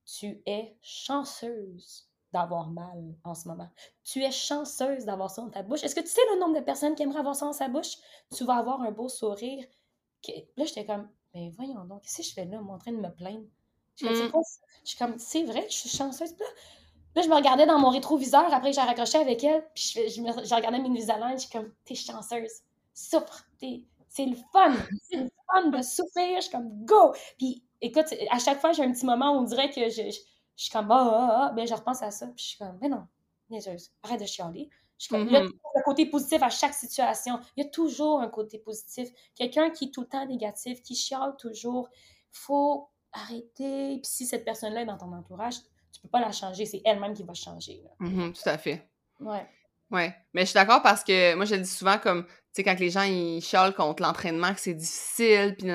[0.05, 3.69] tu es chanceuse d'avoir mal en ce moment.
[4.03, 5.84] Tu es chanceuse d'avoir ça dans ta bouche.
[5.84, 7.97] Est-ce que tu sais le nombre de personnes qui aimeraient avoir ça dans sa bouche?
[8.36, 9.65] Tu vas avoir un beau sourire.
[10.58, 12.97] Là, j'étais comme, mais voyons donc, qu'est-ce que je fais là, moi, en train de
[12.97, 13.47] me plaindre?
[14.02, 14.32] Je Mm.
[14.32, 14.62] quoi ça?
[14.84, 16.32] Je suis comme, c'est vrai, je suis chanceuse.
[16.40, 16.46] Là,
[17.16, 20.10] Là, je me regardais dans mon rétroviseur après que j'ai raccroché avec elle, puis je,
[20.16, 22.52] je, me- je regardais mes Invisalign, je suis comme, t'es chanceuse,
[22.94, 24.74] souffre, t'es- c'est le fun,
[25.10, 27.14] c'est le fun de souffrir, je suis comme, go!
[27.38, 30.12] Puis écoute, à chaque fois, j'ai un petit moment où on dirait que je, je,
[30.12, 30.20] je
[30.64, 32.90] suis comme, ah, ah, ah, ben je repense à ça, puis je suis comme, mais
[32.90, 33.08] non,
[33.50, 34.70] niaiseuse, arrête de chialer.
[35.00, 37.40] Je suis comme, tu trouves le côté positif à chaque situation.
[37.58, 39.10] Il y a toujours un côté positif.
[39.34, 41.90] Quelqu'un qui est tout le temps négatif, qui chiale toujours,
[42.32, 43.98] faut arrêter.
[44.02, 45.56] Puis si cette personne-là est dans ton entourage,
[45.93, 47.82] tu peux pas la changer, c'est elle-même qui va changer.
[47.84, 47.89] là.
[48.00, 48.88] Mhm, tout à fait.
[49.19, 49.48] Ouais.
[49.91, 52.63] Ouais, mais je suis d'accord parce que moi je le dis souvent comme tu sais
[52.63, 55.67] quand les gens ils chialent contre l'entraînement que c'est difficile puis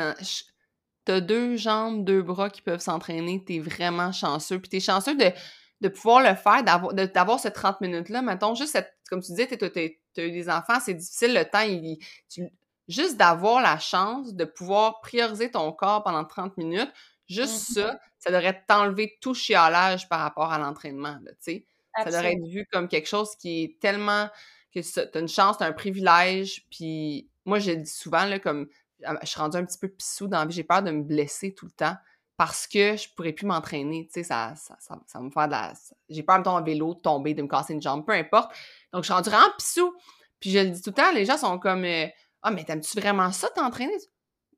[1.05, 5.33] t'as deux jambes, deux bras qui peuvent s'entraîner, t'es vraiment chanceux puis t'es chanceux de,
[5.81, 9.49] de pouvoir le faire, d'avoir ce 30 minutes là, mettons juste cette, comme tu disais,
[9.49, 11.99] t'as eu des enfants, c'est difficile le temps, il,
[12.31, 12.49] tu-
[12.87, 16.93] juste d'avoir la chance de pouvoir prioriser ton corps pendant 30 minutes,
[17.29, 17.75] juste Mhm.
[17.75, 21.67] ça, ça devrait t'enlever tout chialage par rapport à l'entraînement, tu sais.
[21.97, 24.29] Ça devrait être vu comme quelque chose qui est tellement
[24.75, 26.67] que ça- t'as une chance, t'as un privilège.
[26.71, 28.69] Puis moi, je le dis souvent, là, comme
[29.05, 31.03] ah, je suis rendue un petit peu pissou dans la vie, j'ai peur de me
[31.03, 31.97] blesser tout le temps.
[32.37, 34.07] parce que je pourrais plus m'entraîner.
[34.07, 35.73] Tu sais, ça, ça, ça, ça, va me faire de la.
[36.09, 38.51] J'ai peur, mettons, en vélo, de tomber, de me casser une jambe, peu importe.
[38.93, 39.95] Donc, je suis rendue vraiment pissou.
[40.41, 42.07] Puis je le dis tout le temps, les gens sont comme euh,
[42.43, 43.95] Ah, mais t'aimes-tu vraiment ça t'entraîner?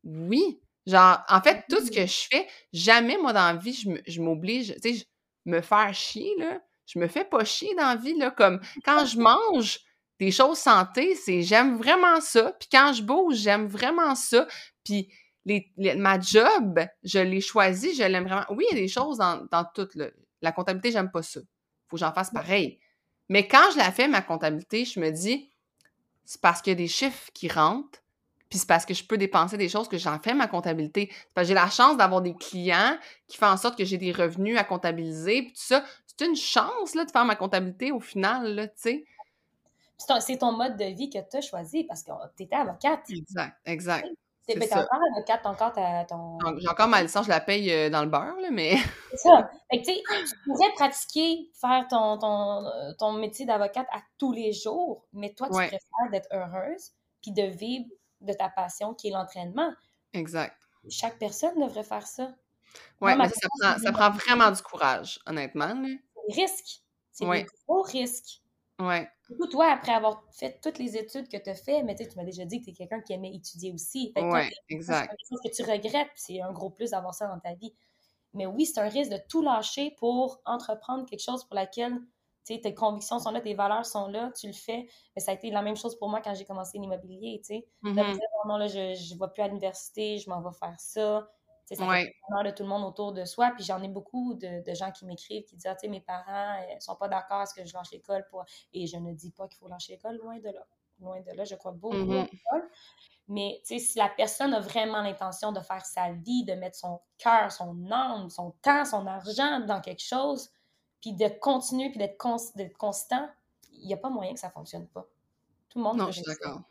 [0.05, 0.61] Oui.
[0.87, 2.09] Genre, en fait, tout ce que mmh.
[2.09, 5.07] je fais, jamais, moi, dans la vie, je m'oblige, tu sais,
[5.45, 6.61] me faire chier, là.
[6.87, 8.31] Je me fais pas chier dans la vie, là.
[8.31, 9.81] Comme quand je mange
[10.19, 12.53] des choses santé, c'est j'aime vraiment ça.
[12.59, 14.47] Puis quand je bouge, j'aime vraiment ça.
[14.85, 15.09] Puis
[15.45, 18.47] les, ma job, je l'ai choisi, je l'aime vraiment.
[18.51, 19.89] Oui, il y a des choses dans, dans tout.
[20.43, 21.41] La comptabilité, j'aime pas ça.
[21.89, 22.79] Faut que j'en fasse pareil.
[23.29, 25.51] Mais quand je la fais, ma comptabilité, je me dis,
[26.25, 28.03] c'est parce qu'il y a des chiffres qui rentrent,
[28.49, 31.11] puis c'est parce que je peux dépenser des choses que j'en fais ma comptabilité.
[31.39, 34.65] J'ai la chance d'avoir des clients qui font en sorte que j'ai des revenus à
[34.65, 35.85] comptabiliser, puis tout ça.
[36.07, 39.05] C'est une chance, là, de faire ma comptabilité au final, là, tu sais.
[40.21, 43.01] C'est ton mode de vie que tu as choisi parce que tu étais avocate.
[43.11, 44.07] Exact, exact.
[44.49, 45.73] C'est encore avocate, encore
[46.09, 46.39] ton.
[46.59, 48.77] J'ai encore ma licence, je la paye euh, dans le beurre, là, mais.
[49.11, 49.51] C'est ça.
[49.71, 54.53] Fait que, tu pourrais pratiquer, faire ton, ton, euh, ton métier d'avocate à tous les
[54.53, 57.87] jours, mais toi, tu préfères d'être heureuse puis de vivre
[58.27, 59.73] de ta passion qui est l'entraînement.
[60.13, 60.57] Exact.
[60.89, 62.35] Chaque personne devrait faire ça.
[63.01, 65.75] Oui, mais ça, prend, ça prend vraiment du courage, honnêtement.
[65.75, 66.83] C'est des risques.
[67.13, 68.43] C'est des gros risques.
[68.79, 69.09] Ouais.
[69.31, 72.05] Du coup, toi, après avoir fait toutes les études que tu as fait, mais tu
[72.17, 74.13] m'as déjà dit que tu es quelqu'un qui aimait étudier aussi.
[74.17, 75.11] Oui, exact.
[75.11, 77.75] C'est quelque chose que tu regrettes, c'est un gros plus d'avoir ça dans ta vie.
[78.35, 81.99] Mais oui, c'est un risque de tout lâcher pour entreprendre quelque chose pour laquelle
[82.47, 84.87] tes convictions sont là, tes valeurs sont là, tu le fais.
[85.15, 87.69] Mais ça a été la même chose pour moi quand j'ai commencé l'immobilier, tu sais.
[87.83, 88.19] Mm-hmm.
[88.47, 91.29] non, là, je ne vais plus à l'université, je m'en vais faire ça.
[91.69, 92.13] ça fait
[92.45, 93.53] de tout le monde autour de soi.
[93.55, 96.61] Puis j'en ai beaucoup de, gens qui m'écrivent, qui disent, ah, tu sais, mes parents
[96.61, 98.25] ne euh, sont pas d'accord à ce que je lâche l'école.
[98.31, 98.45] Pour...
[98.73, 100.67] Et je ne dis pas qu'il faut lâcher l'école, loin de là.
[101.01, 102.21] Loin de là, je crois beaucoup mm-hmm.
[102.21, 102.71] à l'école.
[103.29, 107.51] Mais si la personne a vraiment l'intention de faire sa vie, de mettre son cœur,
[107.51, 110.51] son âme, son temps, son argent dans quelque chose,
[111.07, 113.31] puis de continuer, puis d'être constant,
[113.73, 115.07] il n'y a pas moyen que ça ne fonctionne pas.
[115.69, 115.99] Tout le monde.
[115.99, 116.63] Non, je suis d'accord.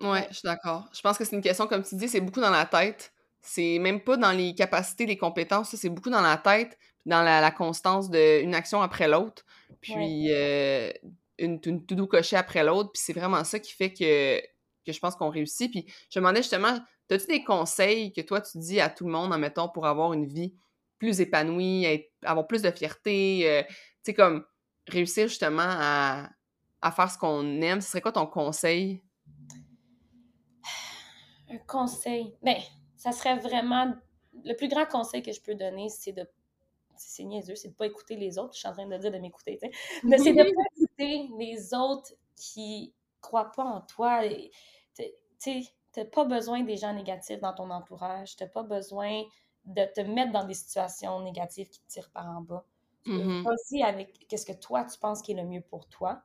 [0.00, 0.88] Oui, je suis d'accord.
[0.92, 3.12] Je pense que c'est une question, comme tu dis, c'est beaucoup dans la tête.
[3.40, 7.50] C'est même pas dans les capacités, les compétences, c'est beaucoup dans la tête, dans la,
[7.50, 9.44] constance d'une action après l'autre,
[9.82, 10.90] puis euh,
[11.38, 14.98] une, une tout doux après l'autre, puis c'est vraiment ça qui fait que, que je
[14.98, 15.70] pense qu'on réussit.
[15.70, 16.78] Puis je me demandais justement,
[17.10, 20.14] as-tu des conseils que toi tu dis à tout le monde, en mettant pour avoir
[20.14, 20.54] une vie
[21.04, 24.46] plus épanoui, avoir plus de fierté, euh, tu sais, comme
[24.88, 26.30] réussir justement à,
[26.96, 29.02] faire ce qu'on aime, ce serait quoi ton conseil?
[31.50, 32.34] Un conseil?
[32.42, 32.56] Ben,
[32.96, 33.94] ça serait vraiment...
[34.44, 36.26] Le plus grand conseil que je peux donner, c'est de...
[36.96, 38.54] C'est niaiseux, c'est de pas écouter les autres.
[38.54, 39.74] Je suis en train de dire de m'écouter, tu sais.
[40.04, 44.22] Mais c'est de pas écouter les autres qui croient pas en toi.
[44.96, 45.04] Tu
[45.38, 45.60] sais,
[45.92, 48.36] t'as pas besoin des gens négatifs dans ton entourage.
[48.36, 49.24] T'as pas besoin
[49.64, 52.64] de te mettre dans des situations négatives qui te tirent par en bas.
[53.06, 56.22] Mm Aussi avec qu'est-ce que toi, tu penses qui est le mieux pour toi.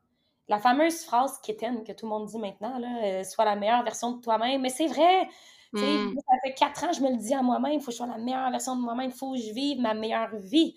[0.47, 3.84] La fameuse phrase quétaine que tout le monde dit maintenant, là, euh, sois la meilleure
[3.84, 4.62] version de toi-même.
[4.62, 5.30] Mais c'est vrai!
[5.73, 6.15] Mm.
[6.15, 8.08] Ça fait quatre ans, je me le dis à moi-même, il faut que je sois
[8.08, 10.75] la meilleure version de moi-même, il faut que je vive ma meilleure vie.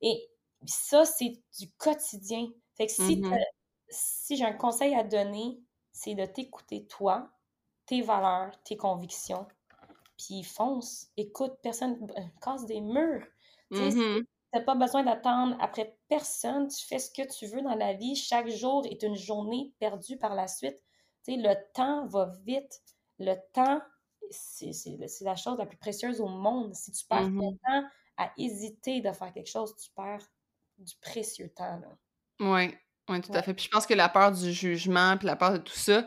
[0.00, 0.30] Et
[0.64, 2.48] ça, c'est du quotidien.
[2.76, 3.44] Fait que si, mm-hmm.
[3.90, 5.60] si j'ai un conseil à donner,
[5.92, 7.30] c'est de t'écouter toi,
[7.84, 9.46] tes valeurs, tes convictions,
[10.20, 13.26] puis fonce, écoute, personne, euh, casse des murs.
[13.72, 14.24] Tu mm-hmm.
[14.52, 18.16] n'as pas besoin d'attendre après personne, tu fais ce que tu veux dans la vie.
[18.16, 20.82] Chaque jour est une journée perdue par la suite.
[21.26, 22.82] Le temps va vite.
[23.18, 23.80] Le temps,
[24.30, 24.72] c'est
[25.20, 26.74] la chose la plus précieuse au monde.
[26.74, 27.58] Si tu perds ton mm-hmm.
[27.64, 30.26] temps à hésiter de faire quelque chose, tu perds
[30.78, 31.80] du précieux temps.
[32.40, 32.74] Oui,
[33.08, 33.54] oui, tout à fait.
[33.54, 36.06] Puis je pense que la peur du jugement, puis la peur de tout ça,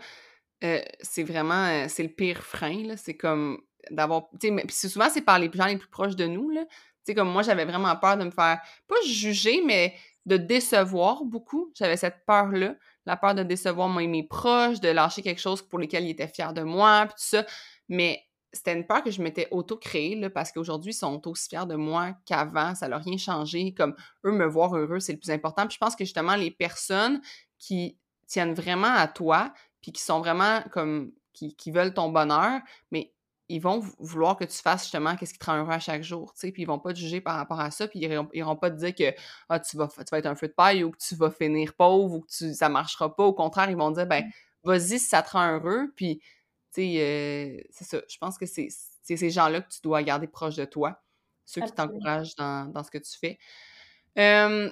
[0.64, 2.96] euh, c'est vraiment, euh, c'est le pire frein.
[2.98, 4.30] C'est comme d'avoir.
[4.70, 6.50] Souvent, c'est par les gens les plus proches de nous.
[6.50, 6.66] Là.
[7.04, 11.72] sais, comme moi, j'avais vraiment peur de me faire, pas juger, mais de décevoir beaucoup.
[11.76, 16.06] J'avais cette peur-là, la peur de décevoir mes proches, de lâcher quelque chose pour lequel
[16.06, 17.46] ils étaient fiers de moi, puis tout ça.
[17.90, 21.76] Mais c'était une peur que je m'étais auto-créée, parce qu'aujourd'hui, ils sont aussi fiers de
[21.76, 22.76] moi qu'avant.
[22.76, 23.74] Ça n'a rien changé.
[23.74, 25.66] Comme eux, me voir heureux, c'est le plus important.
[25.68, 27.22] Puis je pense que justement, les personnes
[27.58, 32.62] qui tiennent vraiment à toi, puis qui sont vraiment comme qui, qui, veulent ton bonheur,
[32.92, 33.13] mais
[33.54, 36.34] ils vont vouloir que tu fasses justement qu'est-ce qui te rend heureux à chaque jour,
[36.34, 38.56] tu sais, puis ils vont pas te juger par rapport à ça, puis ils iront,
[38.56, 39.16] pas te dire que
[39.48, 41.76] ah, tu, vas, tu vas être un feu de paille ou que tu vas finir
[41.76, 43.24] pauvre ou que tu, ça marchera pas.
[43.24, 44.32] Au contraire, ils vont dire, ben, mmh.
[44.64, 48.02] vas-y si ça te rend heureux, puis, tu sais, euh, c'est ça.
[48.10, 48.70] Je pense que c'est
[49.04, 51.04] ces gens-là que tu dois garder proche de toi,
[51.46, 53.38] ceux qui t'encouragent dans, ce que tu fais.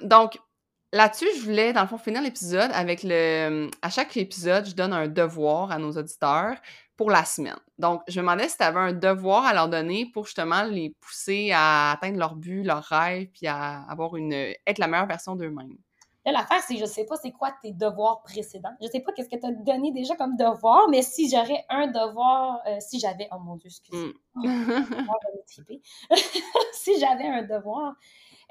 [0.04, 0.38] donc,
[0.92, 3.70] là-dessus, je voulais, dans le fond, finir l'épisode avec le.
[3.80, 6.56] À chaque épisode, je donne un devoir à nos auditeurs
[7.02, 7.56] pour la semaine.
[7.78, 10.94] Donc, je me demandais si tu avais un devoir à leur donner pour justement les
[11.00, 14.32] pousser à atteindre leur but, leur rêve, puis à avoir une.
[14.32, 15.76] être la meilleure version d'eux-mêmes.
[16.24, 18.70] Là, l'affaire, c'est je sais pas c'est quoi tes devoirs précédents.
[18.80, 21.88] Je sais pas qu'est-ce que tu as donné déjà comme devoir, mais si j'aurais un
[21.88, 24.14] devoir, euh, si j'avais, oh mon Dieu, excusez.
[24.36, 25.16] moi
[26.72, 27.94] si j'avais un devoir,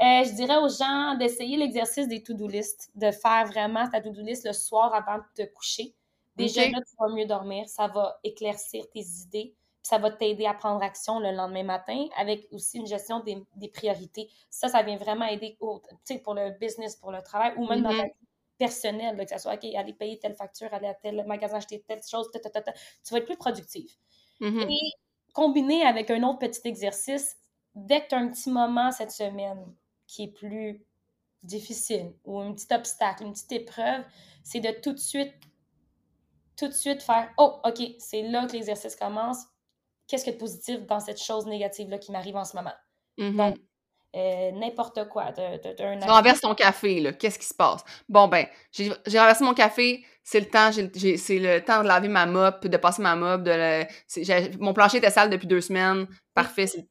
[0.02, 4.22] euh, je dirais aux gens d'essayer l'exercice des to-do list, de faire vraiment ta to-do
[4.22, 5.96] list le soir avant de te coucher.
[6.42, 10.54] Déjà, là, tu vas mieux dormir, ça va éclaircir tes idées, ça va t'aider à
[10.54, 14.30] prendre action le lendemain matin avec aussi une gestion des, priorités.
[14.50, 15.82] Ça, ça vient vraiment aider pour
[16.34, 18.06] le business, pour le travail ou même dans ta mm-hmm.
[18.06, 18.28] vie
[18.58, 22.02] personnelle, que ce soit, OK, aller payer telle facture, aller à tel magasin acheter telle
[22.04, 22.40] chose, tu
[23.12, 23.98] vas être plus productif.
[24.40, 24.72] Mm-hmm.
[24.72, 24.92] Et
[25.34, 27.38] combiné avec un autre petit exercice,
[27.74, 29.66] dès que tu as un petit moment cette semaine
[30.06, 30.86] qui est plus
[31.44, 34.04] difficile ou un petit obstacle, une petite épreuve,
[34.44, 35.34] c'est de tout de suite
[36.62, 39.40] tout de suite faire Oh, OK, c'est là que l'exercice commence
[40.08, 42.74] qu'est-ce qu'il y a de positif dans cette chose négative-là qui m'arrive en ce moment.
[43.18, 43.36] Mm-hmm.
[43.36, 43.58] Donc,
[44.16, 45.32] euh, n'importe quoi.
[45.34, 47.14] tu renverses ton café, là.
[47.14, 47.82] Qu'est-ce qui se passe?
[48.10, 52.26] Bon, ben, j'ai renversé mon café, c'est le temps, c'est le temps de laver ma
[52.26, 53.86] mop, de passer ma mop, de
[54.60, 56.08] mon plancher était sale depuis deux semaines.
[56.34, 56.88] Parfait, c'est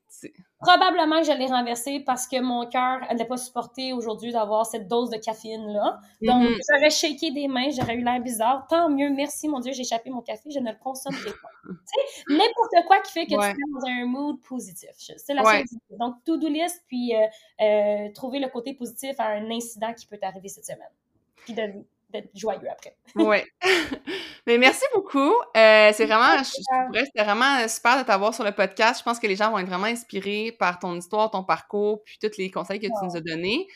[0.60, 4.88] Probablement que je l'ai renversé parce que mon cœur n'allait pas supporté aujourd'hui d'avoir cette
[4.88, 6.00] dose de caféine-là.
[6.22, 6.60] Donc, mm-hmm.
[6.68, 8.66] j'aurais shaké des mains, j'aurais eu l'air bizarre.
[8.68, 11.20] Tant mieux, merci mon Dieu, j'ai échappé mon café, je ne le consomme pas.
[11.68, 14.90] tu sais, n'importe quoi qui fait que tu es dans un mood positif.
[14.96, 15.64] C'est la seule
[15.98, 17.26] Donc, to-do list, puis euh,
[17.62, 20.90] euh, trouver le côté positif à un incident qui peut t'arriver cette semaine.
[21.36, 21.72] Puis de
[22.12, 22.96] d'être joyeux après.
[23.14, 23.38] oui.
[24.46, 25.32] Mais merci beaucoup.
[25.56, 29.00] Euh, c'est vraiment, c'était vraiment super de t'avoir sur le podcast.
[29.00, 32.18] Je pense que les gens vont être vraiment inspirés par ton histoire, ton parcours, puis
[32.20, 33.68] tous les conseils que tu nous as donnés.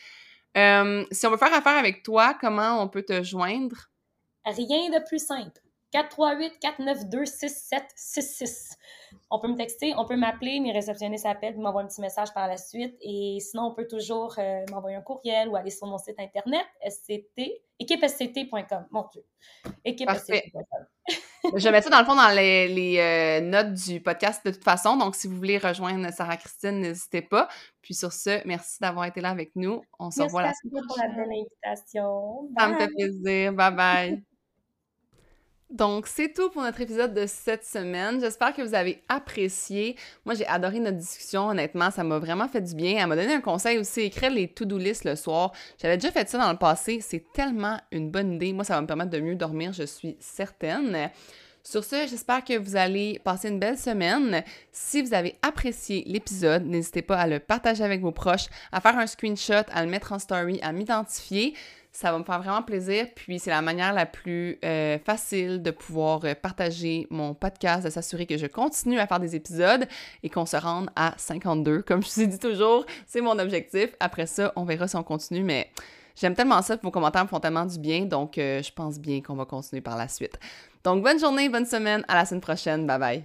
[0.57, 3.89] Euh, si on veut faire affaire avec toi, comment on peut te joindre?
[4.45, 5.59] Rien de plus simple.
[5.95, 8.75] 438-492-6766.
[9.31, 12.47] On peut me texter, on peut m'appeler, mes réceptionnistes s'appellent, m'envoient un petit message par
[12.47, 12.95] la suite.
[13.01, 16.63] Et sinon, on peut toujours euh, m'envoyer un courriel ou aller sur mon site internet,
[16.87, 17.41] sct,
[17.79, 18.85] équipesct.com.
[18.91, 19.23] Mon Dieu.
[19.83, 20.85] Équipesct.com.
[21.55, 24.97] Je mettre ça dans le fond dans les, euh, notes du podcast de toute façon.
[24.97, 27.47] Donc, si vous voulez rejoindre Sarah Christine, n'hésitez pas.
[27.81, 29.83] Puis sur ce, merci d'avoir été là avec nous.
[29.99, 31.11] On se revoit la semaine prochaine.
[31.11, 32.49] Merci pour la belle invitation.
[32.57, 33.53] Ça me fait plaisir.
[33.53, 34.23] Bye bye.
[35.75, 38.21] Donc, c'est tout pour notre épisode de cette semaine.
[38.21, 39.97] J'espère que vous avez apprécié.
[40.23, 41.91] Moi, j'ai adoré notre discussion, honnêtement.
[41.91, 42.95] Ça m'a vraiment fait du bien.
[42.97, 45.51] Elle m'a donné un conseil aussi, écrire les to-do list le soir.
[45.81, 47.01] J'avais déjà fait ça dans le passé.
[47.01, 48.53] C'est tellement une bonne idée.
[48.53, 51.09] Moi, ça va me permettre de mieux dormir, je suis certaine.
[51.61, 54.45] Sur ce, j'espère que vous allez passer une belle semaine.
[54.71, 58.97] Si vous avez apprécié l'épisode, n'hésitez pas à le partager avec vos proches, à faire
[58.97, 61.53] un screenshot, à le mettre en story, à m'identifier.
[61.95, 63.07] Ça va me faire vraiment plaisir.
[63.15, 67.89] Puis c'est la manière la plus euh, facile de pouvoir euh, partager mon podcast, de
[67.89, 69.87] s'assurer que je continue à faire des épisodes
[70.21, 71.83] et qu'on se rende à 52.
[71.83, 73.95] Comme je vous ai dit toujours, c'est mon objectif.
[74.01, 75.71] Après ça, on verra si on continue, mais
[76.17, 79.21] j'aime tellement ça, vos commentaires me font tellement du bien, donc euh, je pense bien
[79.21, 80.37] qu'on va continuer par la suite.
[80.83, 83.23] Donc bonne journée, bonne semaine, à la semaine prochaine, bye bye.